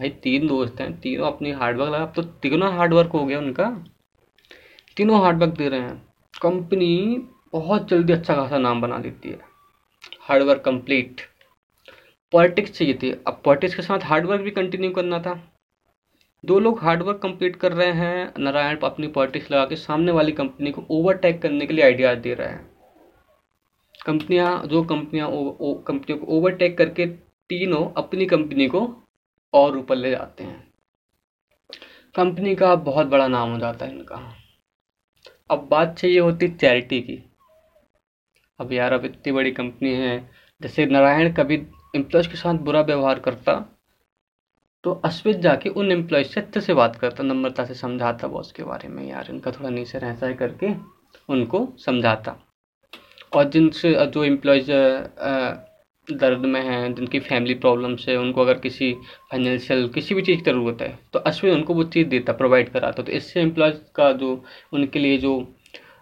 भाई, 0.00 0.08
तीन 0.08 0.46
दोस्त 0.46 0.80
हैं, 0.80 1.00
तीनों 1.00 1.26
अपनी 1.26 1.50
हार्डवर्क 1.50 1.90
लगा, 1.90 2.02
अब 2.02 2.12
तो 2.16 2.22
तीनों 2.22 2.74
हार्डवर्क 2.74 3.10
हो 3.10 3.26
गया 3.26 3.38
उनका? 3.38 3.84
तीनों 4.96 5.20
हार्डवर्क 5.20 5.52
दे 5.52 5.68
रहे 5.68 5.80
हैं। 5.80 6.08
कंपनी 6.42 7.22
बहुत 7.52 7.88
जल्दी 7.88 8.12
अच्छा 8.12 8.34
खासा 8.34 8.58
नाम 8.58 8.80
बना 8.80 8.98
देती 8.98 9.28
है। 9.28 9.38
हार्डवर्क 10.20 10.60
कंप्लीट 10.60 11.20
पॉलिटिक्स 12.32 12.70
चाहिए 12.70 12.94
थी। 12.94 13.10
अब 13.10 13.40
पॉलिटिक्स 13.44 13.74
के 13.74 13.82
साथ 13.82 13.98
हार्डवर्क 14.02 14.40
भी 14.40 14.50
कंटिन्यू 14.50 14.90
करना 14.90 15.18
था। 15.18 15.52
दो 16.44 16.58
लोग 16.58 16.80
हार्डवर्क 16.80 17.18
कंप्लीट 17.18 17.56
कर 17.56 17.72
रहे 17.72 17.92
हैं, 17.92 18.34
नारायण 18.38 18.76
अपनी 18.76 19.06
पॉलिटिक्स 19.06 19.50
लगा 19.50 19.64
के 19.64 19.76
सामने 19.76 20.12
वाली 20.12 20.32
कंपनी 20.32 20.70
को 20.70 20.84
ओवरटेक 20.90 21.42
करने 21.42 21.66
के 21.66 21.74
लिए 21.74 21.84
आइडियाज़ 21.84 22.18
दे 22.18 22.34
रहे 22.34 22.48
हैं। 22.48 22.70
कंपनियाँ 24.06 24.66
जो 24.66 24.82
कंपनियाँ 24.82 25.30
कंपनियों 25.82 26.18
को 26.18 26.26
ओवरटेक 26.26 26.78
करके 26.78 27.06
तीनों 27.50 27.90
अपनी 27.96 28.26
कंपनी 28.26 28.66
को 28.66 29.02
और 29.56 29.76
ऊपर 29.78 29.96
ले 29.96 30.10
जाते 30.10 30.44
हैं। 30.44 30.72
कंपनी 32.16 32.54
का 32.54 32.74
बहुत 32.74 33.06
बड़ा 33.06 33.28
नाम 33.28 33.52
हो 33.52 33.58
जाता 33.58 33.86
है 33.86 33.92
इनका। 33.92 34.34
अब 35.50 35.68
बात 35.70 35.94
चाहिए 35.98 36.18
होती 36.18 36.48
चैरिटी 36.48 37.00
की। 37.00 37.30
अब 38.60 38.72
यार, 38.72 38.92
अब 38.92 39.04
इतनी 39.04 39.32
बड़ी 39.32 39.52
कंपनी 39.52 39.94
है। 39.94 40.30
जैसे 40.62 40.86
नारायण 40.86 41.32
कभी 41.32 41.54
एम्प्लॉयज़ 41.96 42.28
के 42.28 42.36
साथ 42.36 42.54
बुरा 42.54 42.80
व्यवहार 42.80 43.18
करता 43.18 43.64
तो 44.84 44.92
अश्वित 45.04 45.36
जाके 45.36 45.68
उन 45.68 45.92
एम्प्लॉयज़ 45.92 46.28
से 46.28 46.40
अच्छे 46.40 46.60
से 46.60 46.74
बात 46.74 46.96
करता, 46.96 47.22
नम्रता 47.22 47.64
से 47.64 47.74
समझाता 47.74 48.26
बॉस 48.28 48.52
के 48.52 48.62
बारे 48.62 48.88
में। 48.88 49.06
यार, 49.08 49.26
इनका 49.30 49.50
थोड़ा 49.50 49.70
नीचे 49.70 49.98
रहता 49.98 50.26
है 50.26 50.34
करके 50.34 50.68
उनको 51.28 51.68
समझाता। 51.78 52.36
और 53.32 53.44
जिनसे, 53.44 54.06
जो 54.06 54.24
एम्प्लॉयज़ 54.24 54.72
दर्द 56.08 56.44
में 56.46 56.60
हैं 56.62 56.94
जिनकी 56.94 57.18
फैमिली 57.20 57.54
प्रॉब्लम्स 57.54 58.08
है 58.08 58.16
उनको 58.16 58.40
अगर 58.40 58.58
किसी 58.58 58.92
फाइनेंशियल 59.30 59.88
किसी 59.88 60.14
भी 60.14 60.22
चीज़ 60.22 60.38
की 60.38 60.44
ज़रूरत 60.44 60.82
है 60.82 60.98
तो 61.12 61.18
अश्विन 61.20 61.54
उनको 61.54 61.74
वो 61.74 61.84
चीज़ 61.84 62.08
देता 62.08 62.32
प्रोवाइड 62.32 62.68
कराता। 62.72 63.02
तो 63.02 63.12
इससे 63.12 63.40
एम्प्लॉयज़ 63.40 63.76
का 63.96 64.10
जो 64.12 64.44
उनके 64.72 64.98
लिए 64.98 65.18
जो 65.18 65.38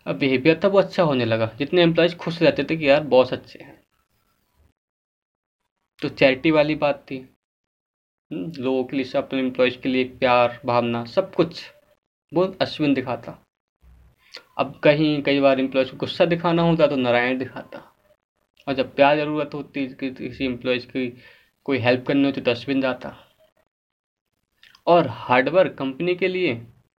बिहेवियर 0.08 0.60
था 0.64 0.68
वो 0.68 0.78
अच्छा 0.78 1.02
होने 1.02 1.24
लगा। 1.24 1.50
जितने 1.58 1.82
एम्प्लॉयज़ 1.82 2.16
खुश 2.16 2.42
रहते 2.42 2.64
थे 2.64 2.76
कि 2.76 2.88
यार 2.88 3.02
बॉस 3.06 3.32
अच्छे 3.32 3.58
हैं। 3.58 3.78
तो 6.02 6.08
चैरिटी 6.08 6.50
वाली 6.50 6.74
बात 6.74 7.04
थी। 7.10 7.16
हम्म, 8.30 8.52
लोगों 8.58 8.84
के 8.84 8.96
लिए 8.96 9.18
अपने 9.18 9.40
एम्प्लॉयज़ 9.40 9.78
के 9.78 9.88
लिए 9.88 10.04
प्यार 10.20 10.60
भावना 10.66 11.04
सब 11.04 11.34
कुछ 11.34 11.62
वो 12.32 12.44
अश्विन 12.60 12.94
दिखाता। 12.94 13.38
अब 14.58 14.78
कहीं 14.84 15.22
कई 15.22 15.40
बार 15.40 15.60
एम्प्लॉयज़ 15.60 15.90
को 15.90 15.96
गुस्सा 15.96 16.24
दिखाना 16.26 16.62
होता 16.62 16.86
तो 16.86 16.96
नारायण 16.96 17.38
दिखाता। 17.38 17.90
और 18.66 18.74
जब 18.74 18.94
प्यार 18.94 19.16
ज़रूरत 19.16 19.50
होती 19.54 19.86
कि 19.88 20.10
किसी 20.10 20.44
एम्प्लॉयज़ 20.44 20.86
की 20.86 21.08
कोई 21.64 21.78
हेल्प 21.78 22.06
करनी 22.06 22.24
होती 22.24 22.40
तो 22.40 22.50
अश्विन 22.50 22.80
जाता। 22.80 23.16
और 24.86 25.06
हार्डवर्क 25.08 25.76
कंपनी 25.78 26.14
के 26.14 26.28
लिए 26.28 26.52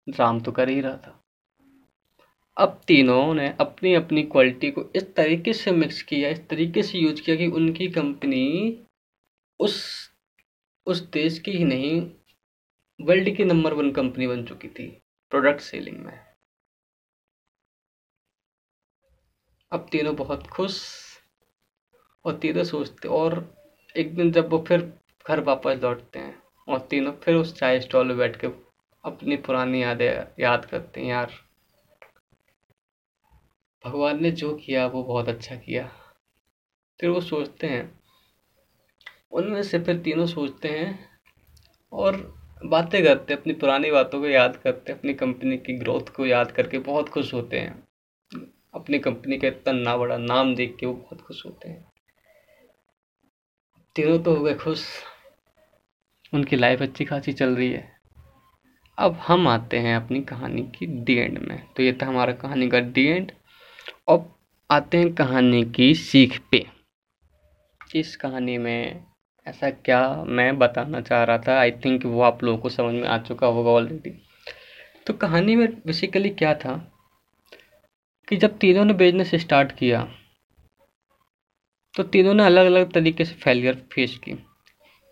राम 0.08 0.40
तो 0.40 0.52
कर 0.52 0.70
ही 0.70 0.82
रहा 0.82 0.98
था। 0.98 1.22
अब 2.58 2.82
तीनों 2.88 3.34
ने 3.34 3.50
अपनी 3.60 3.94
अपनी 3.94 4.24
क्वालिटी 4.24 4.72
को 4.72 4.92
इस 4.96 5.14
तरीके 5.16 5.54
से 5.54 5.72
मिक्स 5.72 6.02
किया, 6.02 6.30
इस 6.30 6.48
तरीके 6.48 6.84
से 6.84 6.98
यूज़ 6.98 7.22
किया 7.22 7.36
कि 7.36 7.48
उनकी 7.48 7.88
कंपनी 7.88 8.86
उस 9.60 10.12
उस 10.88 11.00
देश 11.02 11.40
की 11.40 11.52
ही 11.52 11.64
नहीं 11.64 12.02
वर्ल्ड 13.00 13.36
की 13.38 13.44
नंबर 13.44 13.74
वन 13.74 13.92
कंपनी 13.92 14.28
बन 14.28 14.46
चुकी 14.46 14.68
थी 14.68 14.88
प्रोडक्ट 15.30 15.62
सेलिंग 15.62 15.98
में। 15.98 16.20
अब 19.72 19.88
तीनों 19.92 20.16
बहुत 20.16 20.48
खुश। 20.48 21.05
और 22.26 22.36
तीनों 22.36 22.64
सोचते 22.64 23.08
और 23.08 23.56
एक 23.96 24.16
दिन 24.16 24.32
जब 24.32 24.50
वो 24.50 24.66
फिर 24.68 24.94
घर 25.28 25.40
वापस 25.40 25.80
लौटते 25.84 26.20
हैं, 26.20 26.44
और 26.68 26.80
तीनों 26.80 27.12
फिर 27.12 27.36
उस 27.36 27.60
चाय 27.60 27.80
स्टॉल 27.80 28.08
में 28.08 28.18
बैठ 28.18 28.40
के 28.40 28.48
अपनी 29.06 29.38
पुरानी 29.38 29.84
यादें 29.84 30.24
याद 30.40 30.66
करते 30.66 31.02
हैं, 31.02 31.08
यार, 31.08 31.32
भगवान 33.86 34.24
ने 34.24 34.32
जो 34.32 34.56
किया 34.56 34.88
वो 34.88 35.04
बहुत 35.04 35.30
अच्छा 35.30 35.56
किया। 35.56 35.92
फिर 37.02 37.10
वो 37.10 37.22
सोचते 37.22 37.68
हैं। 37.68 38.00
उनमें 39.32 39.64
से 39.64 39.80
फिर 39.80 40.00
तीनों 40.00 40.26
सोचते 40.26 40.68
हैं 40.68 41.10
और 41.92 42.40
बातें 42.66 43.04
करते 43.04 43.34
अपनी 43.34 43.54
पुरानी 43.54 43.92
बातों 43.92 44.20
को 44.20 44.28
याद 44.28 44.58
करते 44.58 44.94
अपनी 44.94 45.14
कंपनी 45.14 45.58
की 45.58 45.74
ग्रोथ 45.74 46.10
को 46.16 46.26
याद 46.26 46.52
करके 46.52 46.80
बहुत 46.80 47.10
खुश 47.10 47.34
होते 47.34 47.60
हैं। 47.60 47.88
अपनी 48.74 49.00
कंपनी 49.00 49.38
का 49.38 49.48
इतना 49.48 49.98
बड़ा 49.98 50.18
नाम 50.18 50.56
देख 50.56 50.78
के 50.80 50.86
वो 50.86 50.94
बहुत 50.94 51.22
खुश 51.22 51.46
होते 51.46 51.70
हैं। 51.70 51.95
तीनों 53.96 54.18
तो 54.20 54.36
हो 54.36 54.44
गए 54.44 54.54
खुश। 54.54 54.84
उनकी 56.34 56.56
लाइफ 56.56 56.82
अच्छी 56.82 57.06
खासी 57.06 57.34
चल 57.34 57.56
रही 57.56 57.72
है। 57.72 57.92
अब 58.98 59.14
हम 59.14 59.48
आते 59.48 59.80
हैं 59.80 59.96
अपनी 59.96 60.22
कहानी 60.22 60.62
की 60.62 60.86
डी 60.86 61.16
एंड 61.16 61.38
में। 61.38 61.62
तो 61.78 61.84
ये 61.84 61.94
था 61.94 62.06
हमारा 62.06 62.34
कहानी 62.34 62.68
का 62.70 62.80
डी 62.80 63.06
एंड 63.06 63.32
अब 64.10 64.34
आते 64.72 64.98
हैं 64.98 65.14
कहानी 65.14 65.64
की 65.66 65.94
सीख 65.96 66.40
पे। 66.52 66.66
इस 67.96 68.16
कहानी 68.16 68.58
में 68.58 69.06
ऐसा 69.48 69.70
क्या 69.70 70.24
मैं 70.24 70.58
बताना 70.60 71.02
चाह 71.02 71.24
रहा 71.24 71.38
था? 71.38 71.60
आई 71.60 71.72
थिंक 71.72 72.06
वो 72.06 72.22
आप 72.22 72.44
लोगों 72.44 72.58
को 72.58 72.70
समझ 72.70 72.94
में 72.94 73.08
आ 73.08 73.18
चुका 73.18 73.48
होगा 73.48 73.70
ऑलरेडी 73.70 74.22
तो 75.08 75.14
कहानी 75.14 75.56
में 75.56 75.68
बेसिकली 75.86 76.30
क्या 76.30 76.54
था 76.56 76.76
कि 78.28 78.38
जब 78.38 78.58
तीनों 78.58 78.86
ने 78.86 78.94
बिज़नेस 78.94 79.36
स्टार्ट 79.36 79.72
किया 79.72 80.08
तो 81.96 82.04
तीनों 82.04 82.34
ने 82.34 82.46
अलग 82.46 82.66
अलग 82.66 82.92
तरीके 82.92 83.26
से 83.26 83.36
फेलियर 83.36 83.76
फेस 83.94 84.18
की। 84.18 84.32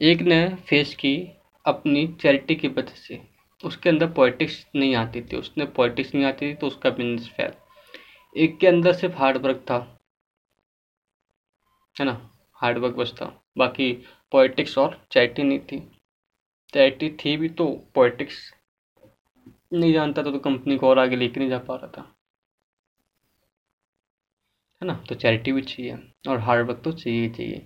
एक 0.02 0.22
ने 0.22 0.56
फेस 0.56 0.96
की 0.96 1.32
अपनी 1.66 2.08
चैरिटी 2.22 2.56
की 2.56 2.68
वजह 2.68 2.96
से। 2.96 3.22
उसके 3.66 3.90
अंदर 3.90 4.12
पॉलिटिक्स 4.12 4.68
नहीं 4.76 4.96
आती 4.96 5.22
थी। 5.22 5.36
उसने 5.36 5.66
पॉलिटिक्स 5.66 6.16
नहीं 6.16 6.26
आती 6.26 6.50
थी 6.50 6.56
तो 6.56 6.68
उसका 6.68 6.90
बिज़नेस 6.90 7.30
फेल 7.30 7.54
एक 8.38 8.58
के 8.58 8.68
अंदर 8.68 8.94
सिर्फ़ 8.94 9.16
हार्डवर्क 9.16 9.58
था। 9.58 10.00
है 12.00 12.06
ना? 12.06 12.32
हार्डवर्क 12.54 12.96
बस 12.96 13.14
था। 13.22 13.44
बाकी 13.58 13.94
पॉलिटिक्स 14.32 14.78
और 14.78 15.08
चैरिटी 15.12 15.44
नहीं 15.44 15.60
थी। 15.60 15.80
चैरिटी 16.74 17.10
थी 17.10 17.38
भी 17.38 17.50
तो 17.50 17.68
पॉलिटिक्स 17.96 18.54
नहीं 19.74 19.94
जानता 19.94 20.24
था 20.24 20.32
तो 20.32 20.40
कंपनी 20.40 20.78
को 20.78 20.90
और 20.90 21.00
आगे 21.00 21.16
लेके 21.16 21.40
नहीं 21.40 21.50
जा 21.50 21.60
पा 21.60 21.76
रहा 21.76 21.88
था। 21.88 22.16
है 24.82 24.88
ना? 24.88 25.04
तो 25.10 25.16
चैरिटी 25.16 25.52
भी 25.52 25.62
चाहिए। 25.62 26.13
और 26.26 26.40
हार्ड 26.40 26.68
वर्क 26.68 26.82
तो 26.84 26.92
चाहिए 26.92 27.30
चाहिए। 27.30 27.66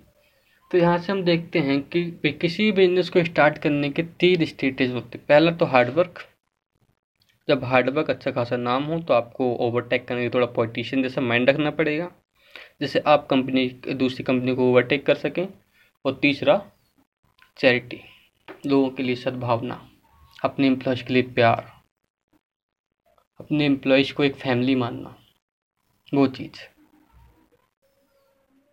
तो 0.70 0.78
यहाँ 0.78 0.98
से 0.98 1.12
हम 1.12 1.22
देखते 1.22 1.58
हैं 1.58 1.80
कि 1.88 2.32
किसी 2.32 2.70
बिज़नेस 2.72 3.08
को 3.10 3.24
स्टार्ट 3.24 3.58
करने 3.58 3.90
के 3.90 4.02
तीन 4.20 4.44
स्टेटेज 4.44 4.92
होते 4.92 5.18
हैं। 5.18 5.26
पहला 5.26 5.52
तो 5.52 5.64
हार्ड 5.64 5.88
वर्क 5.88 6.24
जब 7.48 7.64
हार्ड 7.64 7.88
वर्क 7.90 8.10
अच्छा 8.10 8.30
खासा 8.30 8.56
नाम 8.56 8.84
हो 8.84 8.98
तो 9.00 9.14
आपको 9.14 9.54
ओवरटेक 9.56 10.06
करने 10.08 10.22
के 10.22 10.30
थोड़ा 10.34 10.46
पॉलिटिशियन 10.46 11.02
जैसा 11.02 11.20
माइंड 11.20 11.50
रखना 11.50 11.70
पड़ेगा। 11.70 12.10
जैसे 12.80 12.98
आप 13.06 13.26
कंपनी 13.26 13.68
दूसरी 13.94 14.24
कंपनी 14.24 14.54
को 14.54 14.70
ओवरटेक 14.70 15.06
कर 15.06 15.14
सकें। 15.14 15.46
और 16.04 16.18
तीसरा 16.22 16.62
चैरिटी 17.56 18.00
लोगों 18.66 18.90
के 18.90 19.02
लिए 19.02 19.14
सद्भावना। 19.14 19.90
अपने 20.44 20.66
एम्प्लॉयज़ 20.66 21.04
के 21.04 21.14
लिए 21.14 21.22
प्यार। 21.22 21.72
अपने 23.40 23.66
एम्प्लॉयज़ 23.66 24.12
को 24.12 24.24
एक 24.24 24.34
फैमिली 24.34 24.74
मानना। 24.74 25.14
वो 26.14 26.26
चीज़। 26.26 26.77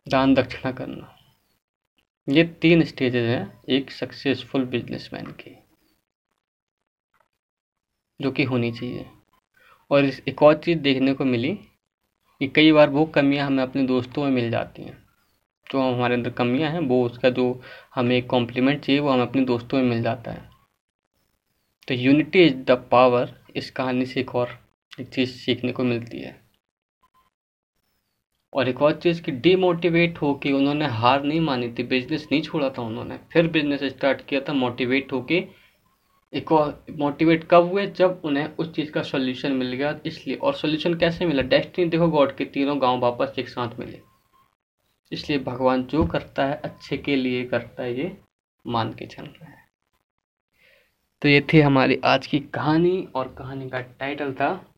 दान 0.08 0.34
दक्षिणा 0.34 0.72
करना। 0.72 1.16
ये 2.30 2.44
तीन 2.44 2.84
स्टेजेस 2.84 3.30
हैं, 3.30 3.62
एक 3.70 3.92
सक्सेसफुल 3.92 4.66
बिजनेसमैन 4.66 5.26
की, 5.26 5.58
जो 8.22 8.32
कि 8.32 8.44
होनी 8.44 8.72
चाहिए। 8.72 9.06
और 9.92 10.06
इस, 10.06 10.22
एक 10.28 10.44
और 10.44 10.58
चीज़ 10.58 10.80
देखने 10.80 11.14
को 11.14 11.26
मिली 11.26 11.54
कि 12.40 12.48
कई 12.48 12.72
बार 12.72 12.90
वो 12.90 13.06
कमियाँ 13.06 13.48
हमें 13.48 13.64
अपने 13.64 13.84
दोस्तों 13.84 14.24
में 14.24 14.32
मिल 14.32 14.52
जाती 14.52 14.84
हैं। 14.84 15.04
जो 15.72 15.94
हमारे 15.94 16.14
अंदर 16.14 16.30
कमियाँ 16.30 16.72
हैं, 16.72 16.80
वो 16.80 17.06
उसका 17.06 17.30
जो 17.30 17.62
हमें 17.96 18.28
कॉम्प्लीमेंट 18.28 18.86
चाहिए, 18.86 19.02
वो 19.02 19.10
हमें 19.10 19.28
अपने 19.28 19.46
दोस्तों 19.46 19.78
में 19.78 19.86
मिल 19.86 20.04
जाता 20.04 20.32
है। 20.32 20.50
तो 21.88 21.94
यूनिटी 21.94 22.44
इज़ 22.44 22.56
द 22.56 22.72
पावर 22.72 23.40
इस 23.56 23.72
कहानी 23.72 24.06
से 24.06 24.20
एक 24.20 24.36
और 24.36 24.60
एक 25.00 25.10
चीज़ 25.10 25.36
सीखने 25.36 25.72
को 25.72 25.84
मिलती 25.84 26.20
है। 26.20 26.45
और 28.56 28.70
एक 28.70 28.82
और 28.82 29.00
चीज़ 29.00 29.22
कि 29.22 29.32
डीमोटिवेट 29.32 30.18
होके 30.18 30.52
उन्होंने 30.52 30.86
हार 30.88 31.24
नहीं 31.24 31.40
मानी 31.40 31.72
थी 31.80 31.84
बिज़नेस 31.84 32.28
नहीं 32.32 32.42
छोड़ा 32.42 32.70
था 32.70 32.82
उन्होंने। 32.82 33.20
फिर 33.34 33.48
बिज़नेस 33.48 33.84
स्टार्ट 33.84 34.26
किया 34.26 34.42
था 34.42 34.54
मोटिवेट 34.54 35.14
होके। 35.14 35.48
एक 36.34 36.52
और 36.52 36.86
मोटिवेट 36.92 37.48
कब 37.52 37.64
हुए? 37.64 37.88
जब 37.88 38.22
उन्हें 38.26 38.48
उस 38.58 38.74
चीज़ 38.76 38.92
का 38.92 39.04
सोल्यूशन 39.04 39.52
मिल 39.52 39.74
गया 39.74 40.00
इसलिए। 40.06 40.36
और 40.36 40.54
सोल्यूशन 40.54 40.94
कैसे 40.94 41.26
मिला? 41.26 41.42
डेस्टिनी 41.42 41.90
देखो 41.90 42.08
गॉड 42.08 42.36
के 42.36 42.46
तीनों 42.46 42.82
गाँव 42.82 43.00
वापस 43.00 43.40
एक 43.40 43.50
साथ 43.50 43.80
मिले। 43.80 44.02
इसलिए 45.12 45.40
भगवान 45.40 45.84
जो 45.84 46.06
करता 46.06 46.46
है, 46.46 46.62
अच्छे 46.64 46.98
के 46.98 47.16
लिए 47.16 47.46
करता 47.46 47.84
है, 47.84 48.00
ये 48.00 48.18
मान 48.68 48.94
के 48.94 49.06
चल 49.06 49.24
रहा 49.24 49.46
है। 49.46 49.66
तो 51.22 51.30
ये 51.30 51.48
थी 51.54 51.60
हमारी 51.60 52.02
आज 52.06 52.28
की 52.28 52.40
कहानी, 52.40 53.08
और 53.16 53.36
कहानी 53.40 53.70
का 53.70 53.82
टाइटल 53.82 54.34
था 54.34 54.72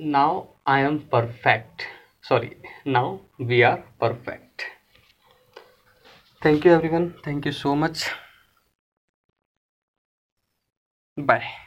now 0.00 0.55
I 0.66 0.80
am 0.80 1.08
perfect. 1.08 1.86
Sorry 2.20 2.58
now 2.84 3.22
we 3.38 3.62
are 3.62 3.82
perfect. 3.98 4.66
Thank 6.42 6.64
you 6.64 6.72
everyone. 6.72 7.14
Thank 7.22 7.44
you 7.44 7.52
so 7.52 7.76
much. 7.76 8.08
Bye. 11.16 11.65